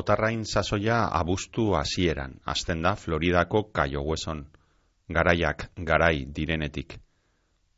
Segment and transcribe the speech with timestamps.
[0.00, 4.46] otarrain sasoia abuztu hasieran, hasten da Floridako Kaio Hueson,
[5.08, 6.98] garaiak garai direnetik.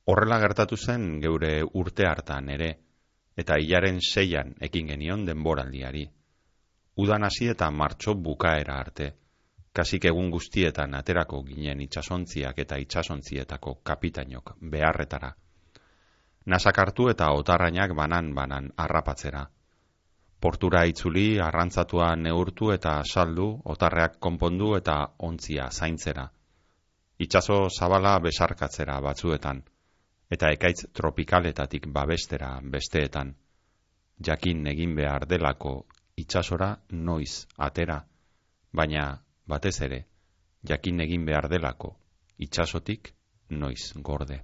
[0.07, 1.53] Horrela gertatu zen geure
[1.83, 2.71] urte hartan ere,
[3.37, 6.05] eta hilaren seian ekin genion denboraldiari.
[7.03, 9.13] Udan hasi eta martxo bukaera arte,
[9.73, 15.33] kasik egun guztietan aterako ginen itsasontziak eta itsasontzietako kapitainok beharretara.
[16.47, 19.47] Nasak hartu eta otarrainak banan-banan harrapatzera.
[20.43, 24.97] Portura itzuli, arrantzatua neurtu eta saldu, otarreak konpondu eta
[25.29, 26.25] ontzia zaintzera.
[27.23, 29.63] Itxaso zabala besarkatzera batzuetan,
[30.35, 33.35] eta ekaitz tropikaletatik babestera besteetan.
[34.27, 35.75] Jakin egin behar delako
[36.19, 38.01] itxasora noiz atera,
[38.73, 39.07] baina
[39.47, 40.01] batez ere,
[40.73, 41.95] jakin egin behar delako
[42.39, 43.15] itxasotik
[43.51, 44.43] noiz gorde.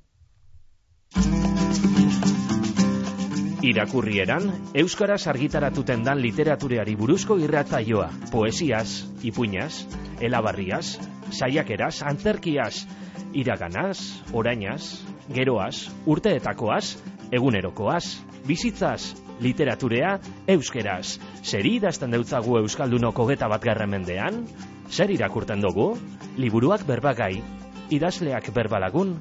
[3.59, 9.83] Irakurrieran, Euskaraz argitaratuten dan literatureari buruzko irratzaioa, poesiaz, ipuñaz,
[10.23, 11.01] elabarriaz,
[11.35, 12.87] saiakeraz, antzerkiaz,
[13.35, 15.03] iraganaz, orainaz,
[15.35, 17.01] geroaz, urteetakoaz,
[17.35, 18.05] egunerokoaz,
[18.47, 20.15] bizitzaz, literaturea,
[20.55, 21.19] euskeraz.
[21.43, 24.47] Zer idazten deutzagu Euskaldunoko geta bat mendean?
[24.89, 25.99] Zer irakurten dugu?
[26.37, 27.43] Liburuak berbagai,
[27.91, 29.19] idazleak berbalagun,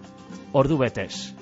[0.53, 1.33] ordu betez,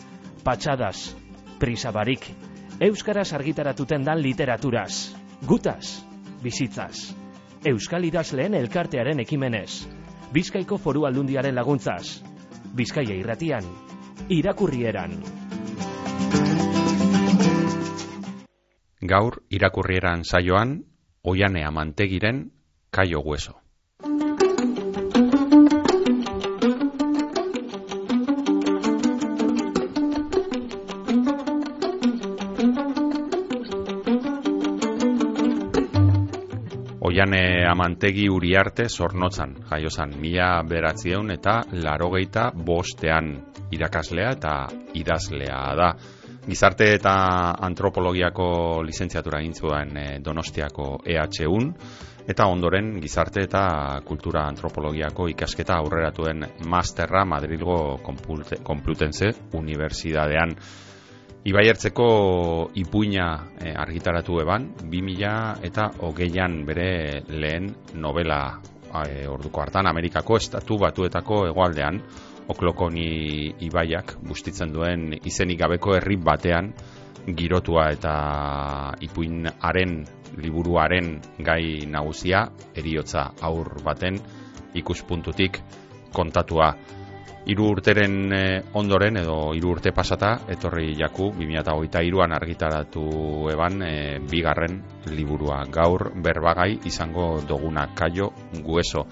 [0.46, 1.14] patxadas,
[1.60, 2.32] prisabarik,
[2.80, 5.16] Euskaraz argitaratuten dan literaturaz,
[5.48, 6.04] gutaz,
[6.44, 7.16] bizitzaz,
[7.64, 9.88] Euskal idazleen elkartearen ekimenez,
[10.36, 12.20] Bizkaiko foru aldundiaren laguntzaz,
[12.76, 13.64] Bizkaia irratian,
[14.28, 15.16] irakurrieran.
[19.08, 20.82] Gaur irakurrieran saioan,
[21.24, 22.50] oianea mantegiren
[22.92, 23.65] kaio hueso.
[37.16, 41.54] Oiane amantegi uriarte zornotzan, jaiozan, mila beratzieun eta
[41.86, 43.30] larogeita bostean
[43.72, 44.56] irakaslea eta
[45.00, 45.88] idazlea da.
[46.44, 47.14] Gizarte eta
[47.70, 48.48] antropologiako
[48.84, 51.72] lizentziatura gintzuen eh, donostiako EH1,
[52.36, 53.64] eta ondoren gizarte eta
[54.04, 60.52] kultura antropologiako ikasketa aurreratuen masterra Madrilgo Complutense Universidadean.
[61.46, 62.06] Ibaiertzeko
[62.82, 63.26] ipuina
[63.62, 67.68] e, argitaratu eban, 2000 eta hogeian bere lehen
[68.02, 68.40] novela
[69.06, 72.02] e, orduko hartan Amerikako estatu batuetako egoaldean,
[72.50, 76.74] oklokoni ibaiak bustitzen duen izenik gabeko herri batean
[77.38, 78.16] girotua eta
[79.06, 79.96] ipuinaren
[80.42, 81.14] liburuaren
[81.46, 84.18] gai nagusia eriotza aur baten
[84.82, 85.62] ikuspuntutik
[86.14, 86.74] kontatua
[87.46, 93.06] hiru urteren eh, ondoren edo hiru urte pasata etorri jaku 2023an argitaratu
[93.54, 94.82] eban e, bigarren
[95.14, 95.62] liburua.
[95.70, 98.32] Gaur berbagai izango doguna Kaio
[98.66, 99.06] Gueso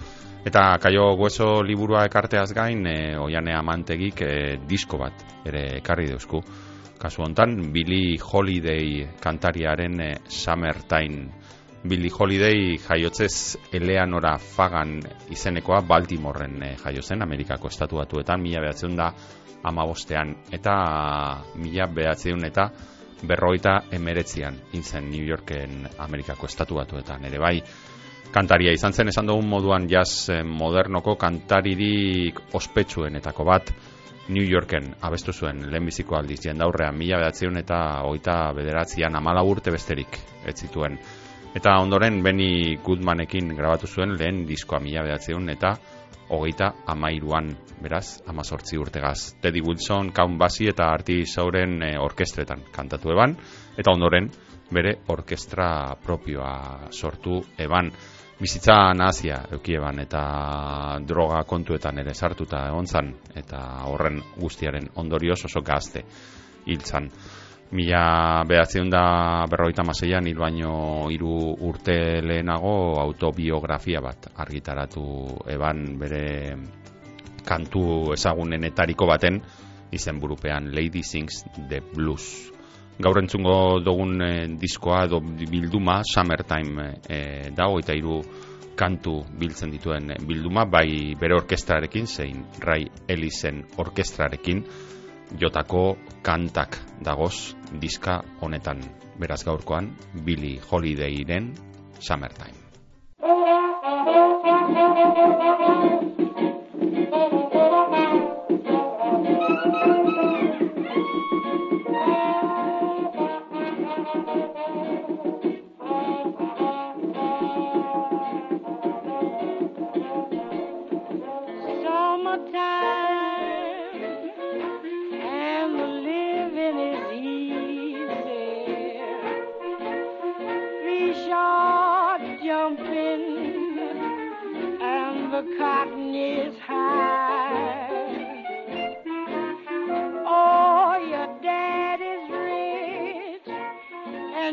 [0.43, 4.25] eta Kaio Gueso liburua ekarteaz gain e, oianea mantegik
[4.67, 6.41] disko bat ere ekarri deusku
[6.97, 11.29] kasu hontan Billy Holiday kantariaren e, Summertime
[11.83, 18.95] Billy Holiday jaiotzez Eleanora Fagan izenekoa Baltimoren e, jaio zen Amerikako estatu batuetan mila behatzen
[18.95, 19.09] da
[19.67, 20.75] amabostean eta
[21.55, 22.69] mila behatzen eta
[23.27, 27.25] berroita emeretzian intzen New Yorken Amerikako estatu batuetan.
[27.25, 27.59] Ere bai
[28.31, 33.73] kantaria izan zen esan dugun moduan jazz eh, modernoko kantaririk ospetsuenetako bat
[34.29, 40.21] New Yorken abestu zuen lehenbiziko aldiz jendaurrean mila behatzen eta oita bederatzean amala urte besterik
[40.47, 40.97] ez zituen
[41.53, 45.75] Eta ondoren Benny Goodmanekin grabatu zuen lehen diskoa mila behatzeun eta
[46.33, 47.51] hogeita amairuan,
[47.83, 49.35] beraz, amazortzi urtegaz.
[49.41, 53.35] Teddy Wilson, Count Basie eta Arti Sauren e, orkestretan kantatu eban,
[53.77, 54.31] eta ondoren
[54.73, 57.91] bere orkestra propioa sortu eban.
[58.39, 60.23] Bizitza nazia eukieban eta
[61.05, 63.61] droga kontuetan ere sartuta egon zan, eta
[63.91, 66.01] horren guztiaren ondorioz oso gazte
[66.65, 67.11] hiltzan
[67.73, 75.05] mila behatzen da berroita maseian hil baino hiru urte lehenago autobiografia bat argitaratu
[75.49, 76.25] eban bere
[77.43, 79.41] kantu ezagunenetariko baten
[79.91, 82.51] izen burupean Lady Sings the Blues.
[83.01, 88.19] Gaur entzungo dugun eh, diskoa edo bilduma Summertime e, dago eta hiru
[88.77, 94.63] kantu biltzen dituen bilduma bai bere orkestrarekin zein Ray Ellisen orkestrarekin
[95.39, 98.81] jotako kantak dagoz diska honetan
[99.19, 99.93] beraz gaurkoan
[100.25, 101.53] Billy Holidayren
[101.99, 102.63] Summertime.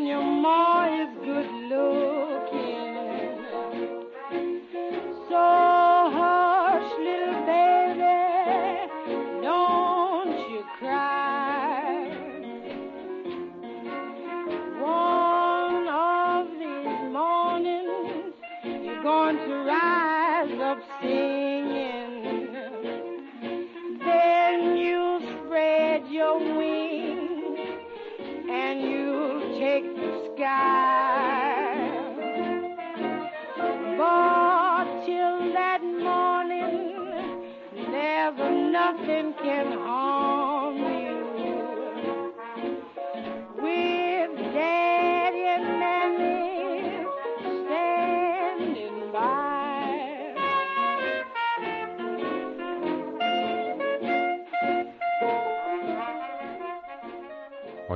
[0.06, 0.69] your mom.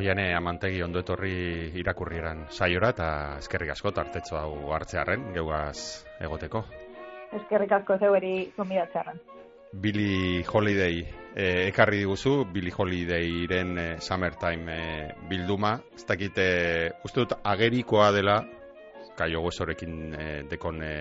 [0.05, 3.07] Oiane amantegi ondo etorri irakurrieran saiora eta
[3.41, 6.61] eskerrik asko tartetxo hau hartzearen geugaz egoteko.
[7.39, 9.23] Eskerrik asko zeueri gomidatzearen.
[9.73, 15.73] Billy Holiday eh, ekarri diguzu, Billy Holidayren eh, Summertime eh, bilduma.
[15.97, 16.47] Ez dakite,
[17.09, 18.37] uste dut agerikoa dela
[19.17, 20.95] kaio gozorekin e, dekon e,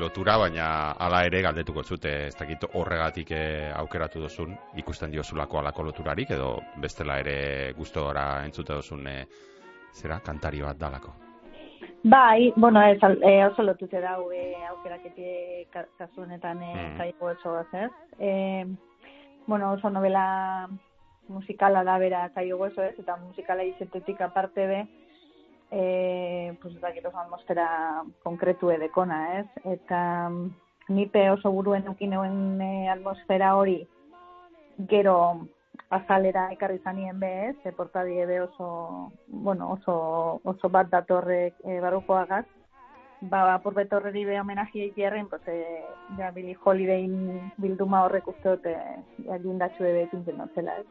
[0.00, 0.68] lotura, baina
[0.98, 3.44] hala ere galdetuko zute, ez dakit horregatik e,
[3.76, 9.16] aukeratu dozun, ikusten diozulako alako loturarik, edo bestela ere gustora entzute dozun e,
[9.92, 11.14] zera, kantari bat dalako.
[12.04, 16.98] Bai, bueno, ez, e, oso lotute dau e, aukeraketi kasu honetan e, mm.
[16.98, 17.90] kaio ez?
[18.18, 18.66] E,
[19.46, 20.68] bueno, oso novela
[21.28, 24.80] musikala da bera kaio gozo ez, eta musikala izetetik aparte be,
[25.70, 29.46] e, pues, atmosfera konkretu edekona, ez?
[29.64, 30.50] Eta mm,
[30.88, 33.86] nipe oso buruen ukin e, atmosfera hori
[34.88, 35.46] gero
[35.90, 37.56] azalera ekarri zanien be, ez?
[37.64, 42.46] E, portadie be oso, bueno, oso, oso bat datorrek e, barrukoagaz.
[43.20, 45.82] Ba, por betorreri be homenajia ikierren, pues, e,
[46.16, 47.08] ja, Billy Holiday
[47.56, 48.76] bilduma horrek uste dute,
[49.26, 50.24] ja, jindatxu ebe ekin
[50.54, 50.86] zela, ez?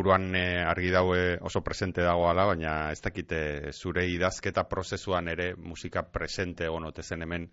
[0.00, 6.02] Liburuan e, argi daue oso presente dagoala, baina ez dakite zure idazketa prozesuan ere musika
[6.02, 7.50] presente egon zen hemen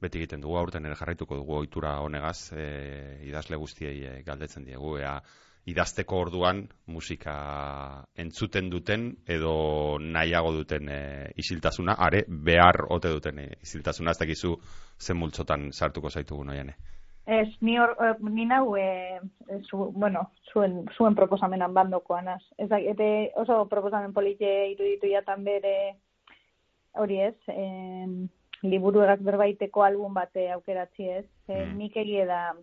[0.00, 4.96] beti egiten dugu aurten ere jarraituko dugu ohitura honegaz e, idazle guztiei e, galdetzen diegu
[4.98, 5.20] ea
[5.66, 13.48] idazteko orduan musika entzuten duten edo nahiago duten e, isiltasuna, are behar ote duten e,
[13.62, 14.54] isiltasuna, ez dakizu
[15.00, 16.76] zen multzotan sartuko zaitugu noiane.
[17.28, 19.20] Ez, ni, or, eh, ni nau, e,
[19.68, 22.40] zu, bueno, zuen, zuen proposamenan bandokoan, az.
[22.56, 25.72] Ez, ete oso proposamen polite iruditu jatan bere,
[26.96, 27.66] hori ez, e,
[28.62, 31.26] liburu egaz berbaiteko album bate aukeratzi ez.
[31.52, 31.66] E.
[31.76, 32.54] Nik egie da,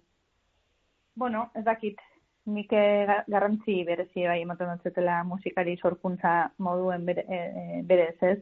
[1.14, 2.02] bueno, ez dakit,
[2.50, 8.40] nik garrantzi berezi bai ematen dutzetela musikari sorkuntza moduen bere, e, berez ez.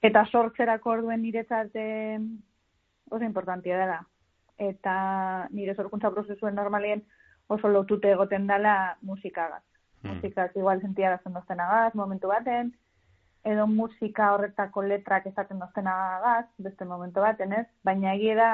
[0.00, 1.76] Eta sortzerako orduen niretzat
[3.10, 4.00] oso importantia dela
[4.60, 7.02] eta nire sorkuntza prozesuen normalien
[7.48, 9.62] oso lotute egoten dela musikagaz.
[10.02, 10.14] Hmm.
[10.16, 12.72] Musikak igual sentia dozten agaz, momentu baten,
[13.44, 17.66] edo musika horretako letrak esaten dozten agaz, beste momentu baten, ez?
[17.84, 18.52] Baina egia da,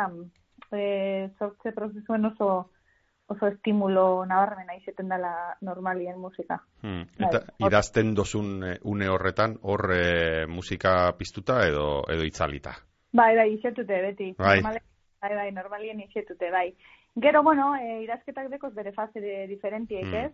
[0.73, 2.71] e, sortze prozesuen oso
[3.27, 6.61] oso estimulo nabarmena izeten dela normalien musika.
[6.83, 7.09] Hmm.
[7.19, 7.29] Bai.
[7.29, 12.77] Eta idazten dozun e, une horretan, hor e, musika piztuta edo edo itzalita?
[13.17, 14.35] Bai, bai, izetute beti.
[14.39, 14.61] Bai.
[15.21, 16.75] Bai, bai, normalien izetute, bai.
[17.17, 20.15] Gero, bueno, e, irazketak dekoz bere fase de diferentiek, mm.
[20.15, 20.33] ez?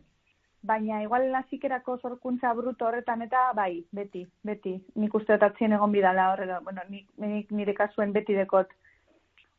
[0.62, 4.76] Baina, igual lazikerako sorkuntza bruto horretan eta, bai, beti, beti.
[4.94, 8.70] Nik uste atzien egon bidala horrela, bueno, nik, nik nire kasuen beti dekot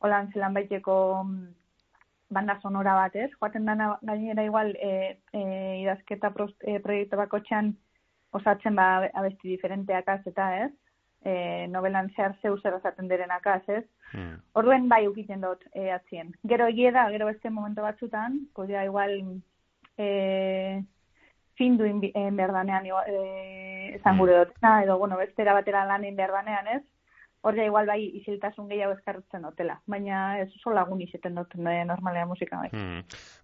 [0.03, 1.47] holan zelan baiteko mm,
[2.35, 3.29] banda sonora bat, ez?
[3.39, 5.43] Joaten dana gainera igual e, e,
[5.83, 7.39] idazketa e, proiektu bako
[8.33, 10.71] osatzen ba abesti diferenteak az eta, ez?
[11.25, 13.83] E, novelan zehar zeu zer esaten direnak az, ez?
[14.11, 14.37] Hmm.
[14.59, 16.33] Orduen bai ukiten dut e, atzien.
[16.43, 19.15] Gero egie da, gero beste momento batzutan, podia igual
[19.97, 20.83] e,
[21.57, 24.19] findu in, in berdanean e, esan hmm.
[24.19, 26.83] gure dut, edo bueno, bestera batera lan in berdanean, ez?
[27.43, 32.61] Horre igual bai isiltasun gehiago eskartzen dutela, baina ez oso lagun izaten dut normalea musika
[32.61, 32.69] bai.
[32.71, 33.01] Hmm.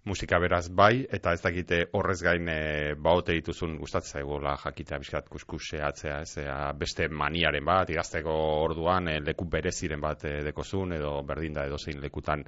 [0.08, 5.28] Musika beraz bai, eta ez dakite horrez gain e, baote dituzun gustatzen zaigola jakitea bizkat
[5.28, 6.46] kuskuseatzea, ez
[6.80, 11.76] beste maniaren bat, igazteko orduan e, leku bereziren bat e, dekozun, edo berdin da edo
[11.76, 12.46] zein lekutan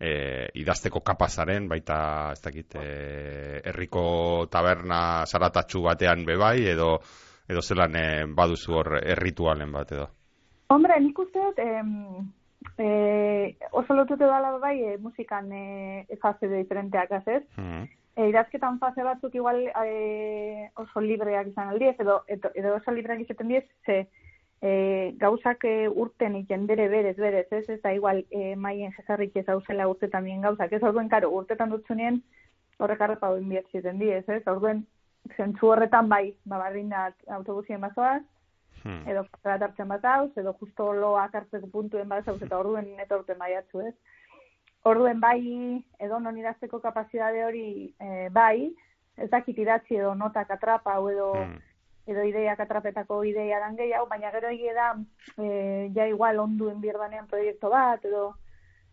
[0.00, 2.02] e, idazteko kapazaren, baita
[2.34, 2.88] ez dakit e,
[3.70, 4.04] herriko
[4.50, 5.00] taberna
[5.30, 6.96] zaratatxu batean bebai, edo
[7.48, 10.10] edo zelan e, baduzu hor erritualen bat edo.
[10.68, 11.58] Hombre, nik uste dut,
[12.78, 17.44] eh, oso lotute dala bai e, musikan e, fase de diferenteak, ez?
[17.56, 17.86] Mm
[18.18, 23.22] e, idazketan fase batzuk igual e, oso libreak izan aldiez, edo, edo, edo oso libreak
[23.22, 23.98] izaten diez, ze
[24.60, 24.70] e,
[25.22, 27.64] gauzak e, urten ikendere berez, berez, ez?
[27.76, 30.82] Ez da igual e, maien jezarrik ez hauzela urte tamien gauzak, ez?
[30.82, 32.18] Orduen, karo, urtetan dutzunien
[32.78, 34.42] horrek arrepa hori inbiertziten diez, ez?
[34.50, 34.82] Orduen,
[35.36, 37.08] zentzu horretan bai, babarrin da
[37.38, 38.24] autobusien bazoaz,
[38.84, 39.08] hmm.
[39.10, 43.38] edo bat hartzen bat hauz, edo justo loak hartzeko puntuen bat hauz, eta orduen etorten
[43.38, 43.94] bai atzu, ez?
[44.88, 45.40] Orduen bai,
[45.98, 48.70] edo non idazteko kapazidade hori e, bai,
[49.16, 51.56] ez dakit idatzi edo notak atrapa, edo, hmm.
[52.08, 54.90] edo ideiak atrapetako ideia dan gehiago, baina gero egia da,
[55.36, 55.48] e,
[55.94, 58.34] ja igual onduen birdanean proiektu bat, edo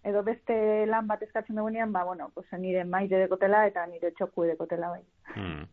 [0.06, 4.46] edo beste lan bat eskatzen dugunean, ba, bueno, pues, nire maite dekotela eta nire txoku
[4.52, 5.02] dekotela bai.
[5.34, 5.64] Hmm.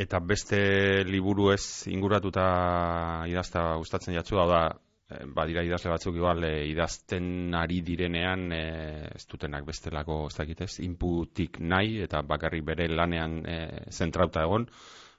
[0.00, 0.60] Eta beste
[1.04, 2.44] liburu ez inguratuta
[3.28, 4.60] idazta gustatzen jatzu, hau da,
[5.12, 8.62] eh, badira idazle batzuk igual e, idazten ari direnean e,
[9.18, 13.58] ez dutenak bestelako ez dakitez, inputik nahi eta bakarrik bere lanean e,
[13.92, 14.64] zentrauta egon,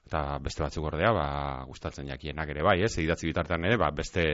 [0.08, 1.28] eta beste batzuk ordea, ba,
[1.68, 4.24] gustatzen jakienak ere bai, ez, idatzi bitartean ere, ba, beste,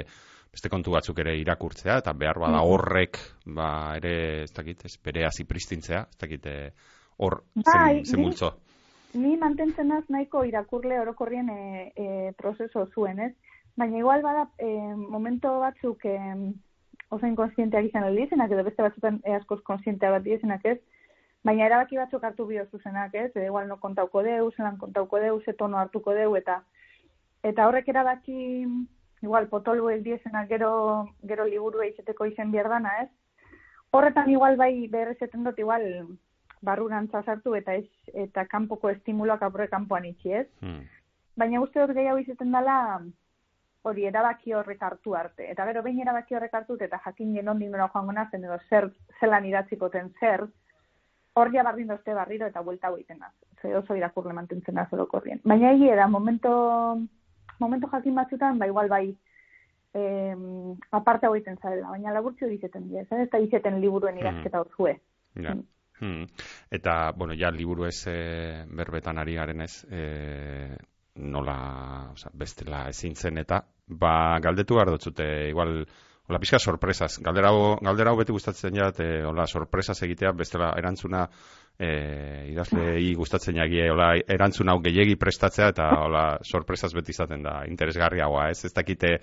[0.49, 3.21] beste kontu batzuk ere irakurtzea, eta behar bada horrek,
[3.53, 3.69] ba,
[4.01, 4.15] ere,
[4.47, 6.49] ez dakit, ez, bere hazi pristintzea, ez dakit,
[7.21, 8.55] hor, bai, zen, multzo
[9.15, 13.33] ni mantentzen az nahiko irakurle orokorrien e, e, prozeso zuen, ez?
[13.77, 16.19] Baina igual bada e, momento batzuk e,
[17.11, 20.79] oso inkonsienteak izan aldizenak, edo beste batzutan e, askoz konsientea bat dizenak, ez?
[21.45, 23.31] Baina erabaki batzuk hartu bio zuzenak, ez?
[23.37, 26.63] E, igual no kontauko deu, zelan kontauko deu, ze tono hartuko deu, eta
[27.47, 28.67] eta horrek erabaki
[29.23, 33.11] igual potolu el diezenak gero, gero liburu eizeteko izen bierdana, ez?
[33.91, 35.87] Horretan igual bai berrezeten dut igual
[36.63, 40.47] barrurantza sartu eta ez, eta kanpoko estimuloak apure kanpoan itxi, ez?
[40.61, 40.85] Hmm.
[41.39, 42.79] Baina uste dut gehiago izaten dela
[43.89, 45.47] hori erabaki horrek hartu arte.
[45.51, 49.47] Eta gero, behin erabaki horrek hartu eta jakin genon dingora joango nazen edo zer, zelan
[49.47, 50.49] idatziko ten zer,
[51.39, 53.33] hor ja bardin dozte barriro eta buelta egiten az.
[53.63, 55.41] Ze oso irakurle mantentzen az orokorrien.
[55.45, 56.99] Baina egia da, momento,
[57.59, 59.17] momento jakin batzutan, ba igual bai,
[59.95, 60.37] eh,
[60.91, 64.27] aparte hau egiten zarela, baina laburtzio dizeten dira, ez da izeten liburuen hmm.
[64.27, 64.99] irazketa hor zue.
[66.01, 66.27] Hmm.
[66.71, 70.77] Eta, bueno, ja, liburu ez e, berbetan ari garen ez, e,
[71.19, 75.83] nola, oza, bestela ezin zen eta, ba, galdetu gara dutzute, igual,
[76.29, 81.27] hola, pixka sorpresaz, galdera hau beti gustatzen jat, e, hola, sorpresaz egitea, bestela erantzuna,
[81.79, 81.91] e,
[82.53, 88.51] idazlei gustatzen jagie, hola, erantzuna hau gehiagi prestatzea, eta, hola, sorpresaz beti izaten da, interesgarriagoa,
[88.55, 89.17] ez, ez dakite,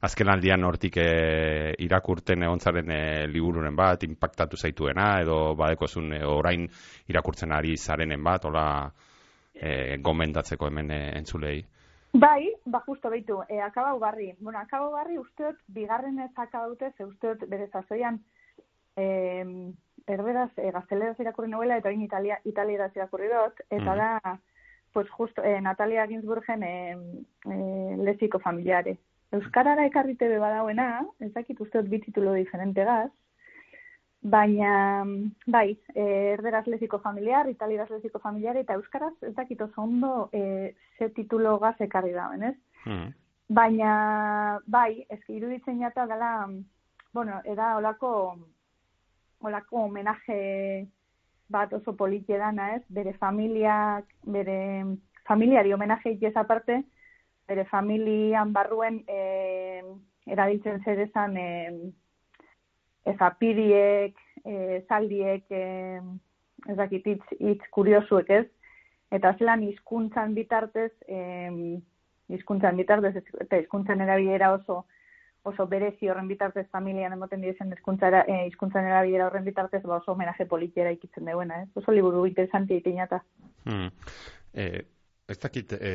[0.00, 6.64] azken aldian hortik e, irakurten egontzaren e, libururen bat, impactatu zaituena, edo badekozun e, orain
[7.12, 8.64] irakurtzen ari zarenen bat, ola
[9.52, 11.58] e, gomendatzeko hemen e, entzulei.
[12.12, 14.32] Bai, ba justo beitu, e, akabau barri.
[14.40, 18.18] Bueno, akabau barri usteot, bigarren ez akabaute, ze usteot bere zazoian,
[18.96, 19.04] e,
[20.10, 24.00] erderaz, e, gazteleraz irakurri novela, eta oin Italia, Italiaraz irakurri dut, eta mm.
[24.00, 24.38] da,
[24.92, 26.74] pues justo, e, Natalia Ginsburgen e,
[27.46, 27.60] e,
[28.00, 28.96] leziko familiare.
[29.32, 33.10] Euskarara ekarrite be badauena, ez dakit usteot bi titulo diferente gaz,
[34.20, 35.04] baina,
[35.46, 40.74] bai, eh, erderaz leziko familiar, italieraz leziko familiar, eta euskaraz ez dakit oso ondo e,
[40.98, 42.56] ze titulo gaz ekarri dauen, ez?
[42.84, 43.14] Hmm.
[43.48, 46.48] Baina, bai, ezki iruditzen jata dela,
[47.12, 48.36] bueno, era olako,
[49.40, 50.86] olako homenaje
[51.48, 52.82] bat oso politie dana, ez?
[52.88, 54.84] Bere familiak, bere
[55.26, 56.82] familiari homenaje ikez aparte,
[57.50, 59.82] bere familian barruen e,
[60.30, 61.48] erabiltzen zer esan e,
[63.10, 66.00] ezapiriek, e, zaldiek, e,
[66.68, 68.46] ez dakit itz, itz kuriosuek ez,
[69.10, 71.18] eta zelan hizkuntzan bitartez, e,
[72.30, 74.84] hizkuntzan bitartez, eta hizkuntzan erabilera oso
[75.42, 80.12] oso berezi horren bitartez familian emoten diesen hizkuntzara e, hizkuntzan erabilera horren bitartez ba oso
[80.12, 81.68] homenaje politiera ikitzen duena, ez?
[81.80, 83.22] Oso liburu interesante itinata.
[83.64, 83.88] Hmm.
[84.52, 84.84] Eh,
[85.30, 85.90] Ez dakit e,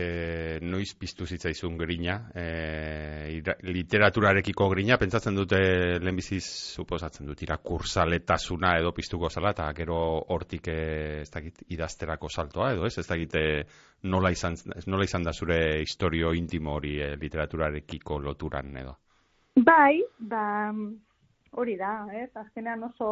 [0.63, 5.57] noiz piztu zitzaizun grina, e, literaturarekiko grina, pentsatzen dute
[5.99, 6.45] lehenbiziz,
[6.77, 9.97] suposatzen dut, irakursaletasuna edo piztuko zala, eta gero
[10.31, 10.77] hortik e,
[11.25, 13.35] ez dakit idazterako saltoa edo ez, ez dakit
[14.07, 14.55] nola izan,
[14.87, 18.93] nola izan da zure historio intimo hori e, literaturarekiko loturan edo.
[19.67, 19.99] Bai,
[20.31, 20.45] ba,
[21.59, 22.29] hori da, ez?
[22.39, 23.11] Azkenean oso,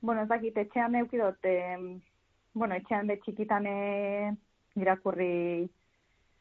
[0.00, 1.78] bueno, ez dakit, etxean eukidot, e,
[2.54, 3.78] bueno, etxean de txikitan e,
[4.76, 5.68] irakurri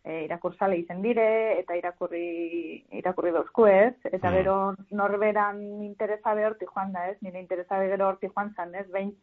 [0.05, 4.33] e, irakursale izen dire, eta irakurri, irakurri dauzku ez, eta Mm.
[4.33, 9.15] gero norberan interesa behorti joan da ez, nire interesa gero horti joan zan ez, behin,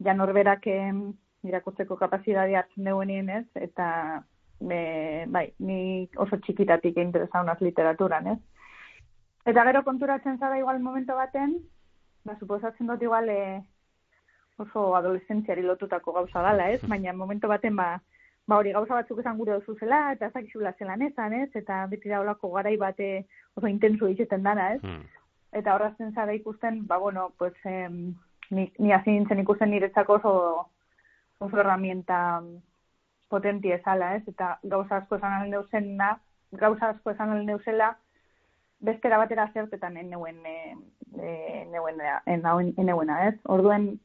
[0.00, 1.12] ja norberak em,
[1.44, 4.24] irakurtzeko kapazitatea hartzen duenien ez, eta
[4.60, 8.38] e, bai, ni oso txikitatik interesa honaz literaturan ez.
[9.46, 11.58] Eta gero konturatzen zara igual momento baten,
[12.24, 13.62] ba, suposatzen dut igual e,
[14.58, 16.80] oso adolescentziari lotutako gauza dala, ez?
[16.88, 18.00] Baina momento baten ba,
[18.46, 21.48] ba hori gauza batzuk esan gure duzu zela, eta ez dakizula zelan esan, ez?
[21.58, 23.26] Eta beti da olako garai bate
[23.56, 24.80] oso intenso izaten dana, ez?
[24.82, 25.02] Hmm.
[25.52, 28.14] Eta horrazten zara ikusten, ba bueno, pues em,
[28.50, 30.32] ni, ni hasi nintzen ikusten niretzako oso,
[31.38, 32.42] oso herramienta
[33.28, 34.22] potenti ezala, ez?
[34.28, 36.16] Eta gauza asko esan alneu zena,
[36.52, 37.96] gauza asko esan alneu zela,
[38.80, 40.76] beste era batera zertetan eneuen, e,
[41.18, 43.34] e, neuena, enauen- eneuena, ez?
[43.44, 43.96] Orduen,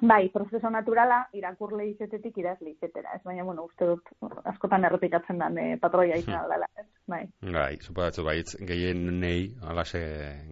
[0.00, 3.22] bai, prozeso naturala, irakurle izetetik idazle izetera, ez?
[3.24, 4.10] Baina, bueno, uste dut
[4.50, 6.86] askotan errepikatzen den e, patroia izan aldala, ez?
[7.10, 7.22] Bai.
[7.54, 10.00] Bai, suposatzen baitz, gehien nei, alaxe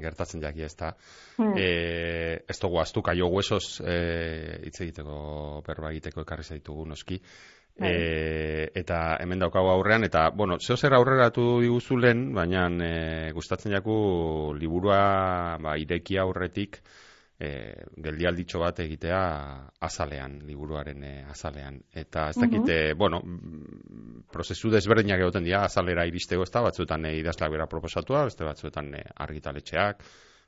[0.02, 0.92] gertatzen jaki ez da.
[1.38, 1.56] Hmm.
[1.56, 1.68] E,
[2.48, 3.96] ez dugu aztu, kaio huesos e,
[4.68, 7.20] hitz egiteko, berba egiteko ekarri zaitugu noski.
[7.80, 7.88] Bai.
[7.88, 13.96] E, eta hemen daukagu aurrean, eta, bueno, zeo zer aurreratu diguzulen, baina e, gustatzen jaku
[14.58, 16.82] liburua ba, ireki aurretik
[17.42, 17.50] e,
[18.04, 19.20] geldialditxo bat egitea
[19.82, 21.80] azalean, liburuaren e, azalean.
[21.90, 27.16] Eta ez dakite, bueno, mm, prozesu desberdinak egoten dira azalera iristeko ez da, batzuetan e,
[27.18, 30.04] idazleak bera proposatua, beste batzuetan e, argitaletxeak,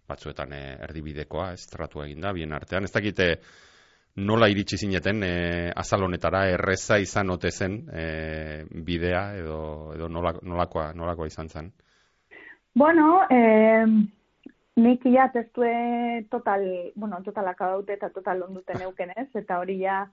[0.09, 2.87] batzuetan e, erdibidekoa, ez tratua egin da, bien artean.
[2.87, 3.31] Ez dakite
[4.23, 5.33] nola iritsi zineten e,
[5.75, 8.05] azal honetara erreza izan ote zen e,
[8.87, 9.59] bidea edo,
[9.97, 11.73] edo nola, nolakoa, nolakoa izan zen.
[12.75, 13.87] Bueno, eh,
[14.77, 20.05] nik ja testue total, bueno, total akabaute eta total onduten euken ez, eta hori ja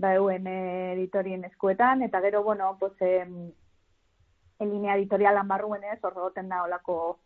[0.00, 3.26] da euen editorien eskuetan, eta gero, bueno, pues, eh,
[4.60, 7.18] en linea editorialan barruen ez, hor egoten da olako,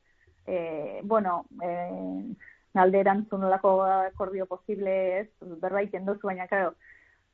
[0.46, 2.34] eh, bueno, eh,
[2.74, 6.74] galderan olako akordio posible ez, berbait endozu, baina, claro,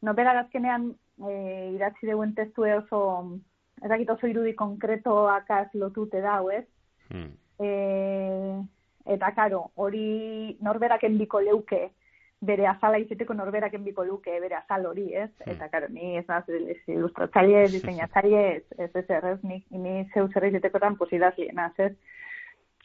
[0.02, 0.94] nobera azkenean
[1.28, 3.40] eh, idatzi deuen testue oso,
[3.82, 6.66] ez dakit oso irudi konkretoakaz lotute dau, ez?
[7.08, 7.32] Hmm.
[7.58, 7.70] E,
[9.06, 11.90] eta karo, hori norberaken biko leuke,
[12.40, 15.28] bere azala izeteko norberaken biko luke, bere azal hori, ez?
[15.42, 15.52] Hmm.
[15.52, 20.48] Eta karo, ni ez naz, ilustratzaile, diseinatzaile, ez, ez, ez, ez, ni, ni zeu zer
[20.48, 21.92] idazle, naz, ez?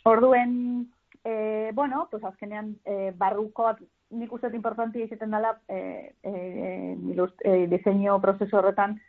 [0.03, 0.91] Orduen,
[1.23, 3.71] e, bueno, pues azkenean, e, barruko,
[4.11, 8.99] nik uste importanti izaten dela, e, e, ilust, e, diseño prozesu horretan,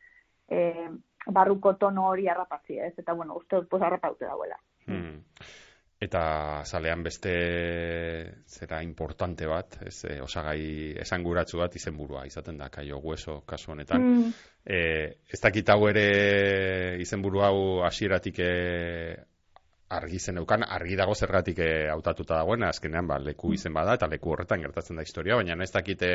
[0.49, 0.89] e,
[1.27, 2.95] barruko tono hori harrapatzia, ez?
[2.99, 4.57] Eta, bueno, uste pues harrapaute dauela.
[4.87, 5.25] Hmm.
[5.97, 7.31] Eta zalean beste
[8.45, 14.05] zera importante bat, ez, e, osagai esanguratsu bat izenburua izaten da, kaio hueso kasu honetan.
[14.05, 14.35] Mm.
[14.61, 14.81] E,
[15.33, 17.57] ez dakit hau ere izenburu hau
[17.89, 18.51] hasieratik e,
[19.97, 21.63] argi zen eukan, argi dago zergatik
[21.95, 25.73] hautatuta dagoen, azkenean ba, leku izen bada eta leku horretan gertatzen da historia, baina ez
[25.73, 26.11] dakite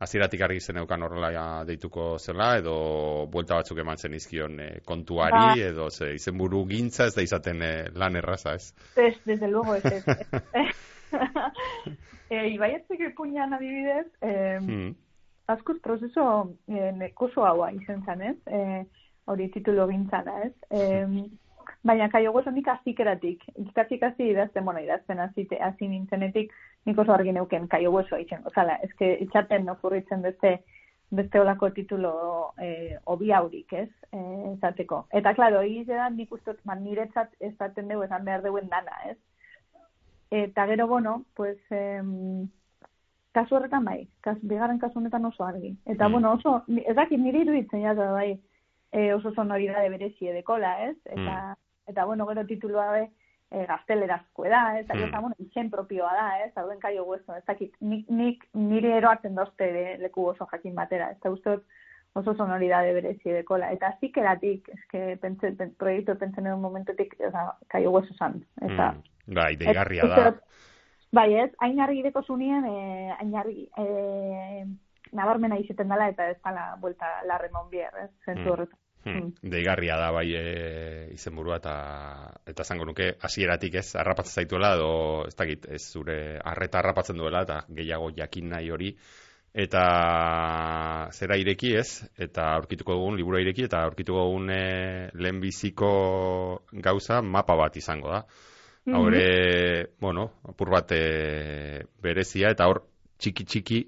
[0.00, 5.60] hasieratik argi zen eukan horrela deituko zela, edo buelta batzuk eman zen izkion e, kontuari,
[5.60, 5.68] Ba.
[5.70, 8.72] edo ze, izenburu gintza ez da izaten e, lan erraza, ez?
[8.96, 10.04] Ez, desde luego, ez, ez.
[12.30, 14.94] e, Ibaiatzeko ipuñan adibidez, eh, Hmm.
[15.46, 18.36] askoz prozeso eh, nekoso haua izan zen, ez?
[18.46, 18.84] Eh,
[19.26, 20.52] hori titulo gintzana, ez?
[20.70, 21.06] Eh,
[21.84, 26.52] baina kaio gozo nik azikeratik, ikasi ikasi idazten, bueno, idazten azite, hasi nintzenetik,
[26.84, 30.58] nik oso argi neuken kaio gozo izan, ozala, eske itxaten okurritzen beste,
[31.10, 32.12] beste olako titulo
[32.58, 33.88] eh, obi haurik, ez?
[34.12, 35.06] Eh, esateko.
[35.12, 38.98] Eta, klaro, egiz da, nik uste, dut, ba, niretzat esaten dugu, esan behar duen dana,
[39.10, 39.16] ez?
[40.30, 42.48] Eta gero, bueno, pues, em,
[43.32, 45.76] kasu horretan bai, kas, bigarren kasu honetan oso argi.
[45.86, 46.12] Eta, Mm.
[46.12, 48.40] bueno, oso, ez dakit nire iruditzen jata bai,
[48.92, 50.96] e, oso sonoridade berezie dekola, ez?
[51.04, 53.08] Eta, eta bueno, gero titulua be,
[53.54, 54.86] e, gaztelerazko da, ez?
[54.88, 55.06] Mm.
[55.06, 56.52] Eta, bueno, izen propioa da, ez?
[56.60, 59.70] Hauen kaio hueso, ez dakit, nik, nik nire eroatzen dozte
[60.02, 61.58] leku oso jakin batera, ez da uste
[62.14, 63.70] oso sonoridade berezie dekola.
[63.74, 68.42] Eta zikeratik, eske, pentsa, pen, proiektu pentsen edo momentetik, oza, kaio hueso zan.
[68.60, 69.34] Eta, Hmm.
[69.34, 70.34] Bai, deigarria da.
[71.14, 74.64] Bai, ez, hain argi deko zunien, eh, hain argi, eh,
[75.12, 78.50] nabarmena izaten dela eta ez dala buelta larremon bier, ez, zentzu Mm.
[78.52, 78.78] horretan.
[79.04, 79.18] Hmm.
[79.18, 79.50] Mm.
[79.52, 80.44] Deigarria da bai e,
[81.12, 81.74] izenburua eta
[82.48, 84.94] eta esango nuke hasieratik ez harrapatzen zaituela edo
[85.28, 88.94] ez dakit ez zure harreta harrapatzen duela eta gehiago jakin nahi hori
[89.54, 89.84] eta
[91.12, 91.88] zera ireki ez
[92.18, 94.64] eta aurkituko dugun libura ireki eta aurkituko dugun e,
[95.14, 95.92] lehenbiziko
[96.72, 98.24] gauza mapa bat izango da
[98.86, 98.94] Mhm.
[98.94, 102.82] Haure, bueno, apur bat e, berezia, eta hor
[103.16, 103.78] txiki-txiki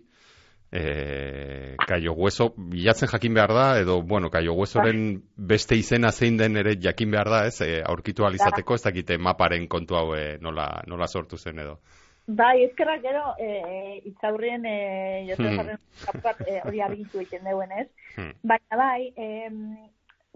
[0.77, 6.57] e, kaio hueso, bilatzen jakin behar da, edo, bueno, kaio huesoren beste izena zein den
[6.57, 10.69] ere jakin behar da, ez, e, aurkitu alizateko, ez dakite maparen kontu hau e, nola,
[10.87, 11.79] nola sortu zen edo.
[12.27, 15.77] Bai, ezkerrak gero, e, itzaurrien, e, Hmm.
[16.23, 17.89] bat e, hori argitu egiten deuen, ez?
[18.17, 18.33] Hmm.
[18.43, 19.27] Baina bai, e,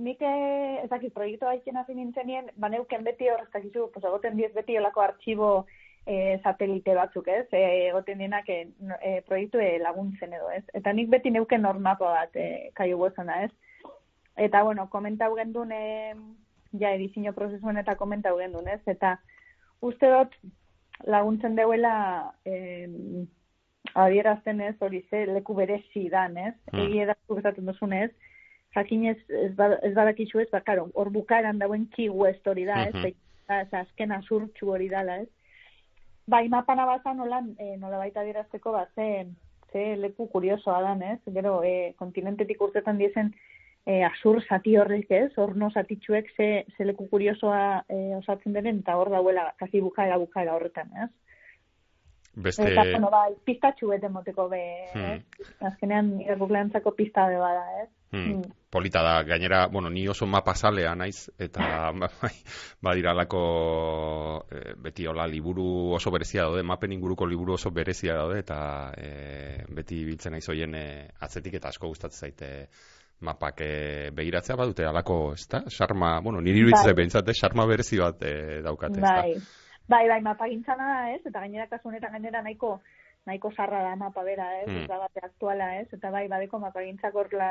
[0.00, 4.53] nik eh, ez dakit, proiektu hasi nintzenien, baneuken beti hor, ez dakizu, pues, egoten diez
[4.55, 5.50] beti olako artxibo
[6.11, 7.46] e, satelite batzuk, ez?
[7.55, 8.61] E, egoten dienak e,
[8.99, 10.64] e, proiektu e, laguntzen edo, ez?
[10.75, 12.46] Eta nik beti neuken normapa bat e,
[12.79, 13.53] kaio huesona, ez?
[14.40, 16.16] Eta, bueno, komentau gendun, e,
[16.81, 18.81] ja, edizio prozesuen eta komentau gendun, ez?
[18.90, 19.18] Eta
[19.87, 20.35] uste dut
[21.07, 21.94] laguntzen deuela
[22.44, 22.57] e,
[23.94, 26.55] adierazten ez hori ze leku berezi dan, ez?
[26.73, 26.88] Hmm.
[26.88, 28.11] Egia da zuk esaten duzunez,
[28.75, 32.94] jakin ez, ez, ba, ez badakizu ez, hor bukaeran dauen ki west hori da, ez?
[32.94, 33.12] Mhm.
[33.46, 35.29] Eta, ez, azken azurtxu hori dala, ez?
[36.31, 39.07] Bai, mapana bazan nolan, e, nola baita adierazteko, ba, ze,
[39.73, 41.19] ze leku kuriosoa dan, ez?
[41.35, 43.33] Gero, e, kontinentetik urtetan diezen,
[43.87, 45.33] e, azur zati horrek, ez?
[45.43, 50.55] Horno zatitxuek ze, ze leku kuriosoa e, osatzen denen, eta hor dauela, kasi bukaera bukaera
[50.55, 51.11] horretan, ez?
[52.33, 54.61] Beste, Eta, bueno, bai, pistatxu bete moteko be,
[54.95, 55.16] Hmm.
[55.16, 55.49] ez?
[55.61, 57.88] Azkenean, irakurleantzako pista be bada, ez?
[58.12, 58.43] Hmm, Hmm.
[58.71, 61.90] polita da, gainera, bueno, ni oso mapa salea naiz, eta
[62.23, 62.33] bai,
[62.83, 63.43] badiralako
[64.51, 69.64] e, beti hola liburu oso berezia daude, mapen inguruko liburu oso berezia daude, eta e,
[69.69, 70.85] beti biltzen naiz hoien e,
[71.21, 72.69] atzetik eta asko gustatzen zaite
[73.21, 75.64] mapak e, begiratzea badute alako, ez da?
[75.69, 76.95] Sarma, bueno, niri iruditzen Bai.
[77.03, 79.16] behintzat, eh, sarma berezi bat e, daukate, ez da?
[79.21, 79.35] Bai,
[79.90, 81.20] bai, bai, mapa gintzana da, ez?
[81.26, 82.76] Eta gainera kasu honetan gainera nahiko
[83.29, 84.68] nahiko sarra da mapa bera, ez?
[84.83, 85.88] Ez da bate aktuala, ez?
[85.92, 87.50] Eta bai, badeko mapa gintzak horla,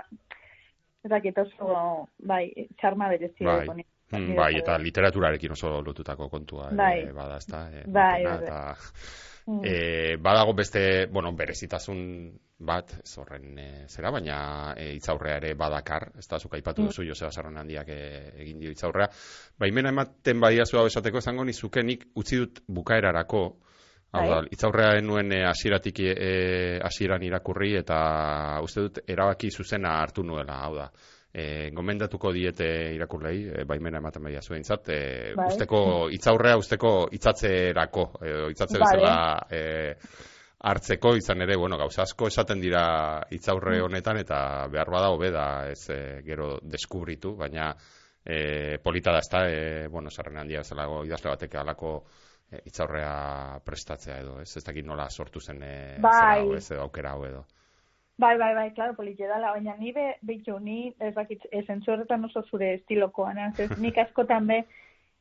[1.04, 2.44] ez dakit oso, bai,
[2.80, 3.46] txarma berezi.
[3.46, 3.68] Bai.
[3.76, 7.04] ni- Hmm, bai, eta literaturarekin oso lotutako kontua Bai.
[7.06, 7.60] e, bada, ez da?
[7.70, 8.38] E, Bai, bai.
[8.42, 8.76] eta...
[9.50, 9.62] Hmm.
[9.66, 12.02] E, badago beste, bueno, berezitasun
[12.60, 16.92] bat, ez horren e, zera, baina e, itzaurrea ere badakar, ez da, zuk aipatu Mm.
[16.92, 17.98] duzu, Joseba Sarron handiak e,
[18.44, 19.08] egin dio itzaurrea.
[19.58, 23.42] Baimena ematen badia hau esateko esango nizuke nik utzi dut bukaerarako,
[24.12, 24.48] hau da, Bai.
[24.52, 30.76] itzaurrea enuen e, hasieratik e, hasieran irakurri eta uste dut erabaki zuzena hartu nuela, hau
[30.76, 30.92] da.
[31.32, 32.66] E, gomendatuko diete
[32.96, 35.46] irakurlei, e, baimena ematen badia zuen zat, e, Bai.
[35.54, 39.62] usteko itzaurrea, usteko itzatzerako, edo itzatze bezala e,
[40.60, 43.86] hartzeko izan ere, bueno, gauza asko esaten dira hitzaurre Mm.
[43.86, 47.76] honetan eta behar bada hobe da ez e, gero deskubritu, baina
[48.26, 51.94] e, polita da ezta, e, bueno, sarren handia zelago idazle batek alako
[52.52, 56.12] e, hitzaurrea prestatzea edo, ez ez dakit nola sortu zen e, Bai.
[56.12, 57.46] zera hau, ez edo aukera hau edo.
[58.20, 62.26] Bai, bai, bai, claro, politxe dala, baina ni be, behitu, ni, ez dakit, esentzu horretan
[62.28, 64.58] oso zure estilokoan, ez, nik askotan be,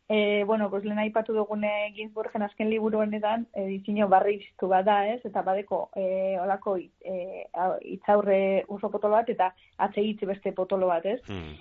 [0.08, 5.20] e, bueno, pues lehen aipatu dugune Ginsburgen azken liburu honetan, edizio barri iztu bada, ez,
[5.30, 6.06] eta badeko, e,
[6.42, 7.44] olako, e,
[7.92, 9.52] itzaurre oso potolo bat, eta
[9.86, 11.54] atsegitzi beste potolo bat, ez, Hmm.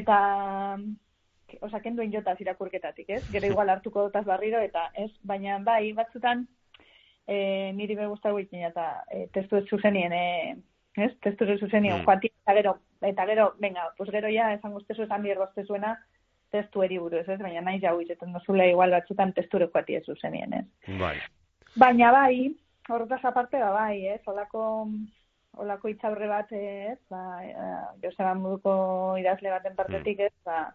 [0.00, 0.18] eta
[1.60, 3.22] osa, kenduen jotaz irakurketatik, ez?
[3.30, 6.48] Gero igual hartuko dutaz barriro, eta ez, baina bai, batzutan,
[7.28, 10.56] e, niri be guztago ikin, eta e, testu ez zuzenien, e,
[10.96, 11.12] ez?
[11.20, 12.04] Testu ez zuzenien, Hmm.
[12.04, 15.98] joatik, eta gero, eta gero, venga, pues gero ja, esan guztezu esan bierrozte zuena,
[16.50, 17.38] testu eri buruz, ez?
[17.40, 20.66] Baina nahi jau izeten duzula igual batzutan testure joati ez zuzenien, ez?
[21.00, 21.16] Bai.
[21.76, 22.54] Baina bai,
[22.88, 24.88] horretaz aparte, ba, bai, ez, olako,
[25.56, 30.74] olako itzaurre bat, ez, ba, eh, Joseba Moduko idazle baten partetik, ez, ba,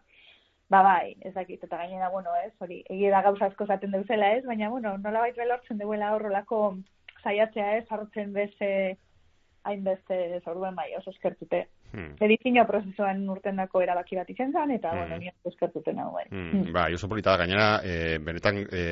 [0.69, 4.33] ba, bai, ez dakit, eta gainera, bueno, ez, hori, egia da gauza asko zaten deuzela,
[4.33, 6.77] ez, baina, bueno, nola baita lortzen duela horrelako
[7.23, 8.97] saiatzea, ez, hartzen beste,
[9.67, 11.65] hainbeste, orduen bai, oso eskertute.
[11.93, 12.13] Hmm.
[12.23, 14.97] Edizio prozesuan urtendako erabaki bat izan zen, eta, Mm.
[14.97, 16.25] bueno, ni oso eskertute nago, bai.
[16.31, 18.83] Hmm, bai, oso polita da gainera, e, benetan e,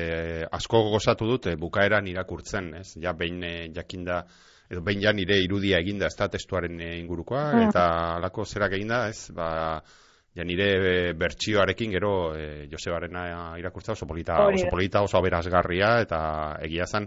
[0.52, 2.96] asko gozatu dut e, bukaeran irakurtzen, ez?
[3.02, 4.24] Ja behin e, jakinda
[4.70, 7.68] edo behin ja nire irudia eginda, ez da testuaren ingurukoa, Mm.
[7.68, 7.84] eta
[8.16, 9.30] alako zerak eginda, ez?
[9.34, 9.82] Ba,
[10.36, 16.84] ja nire bertsioarekin gero e, Josebarena irakurtza oso polita, oso polita, oso aberazgarria, eta egia
[16.86, 17.06] zan,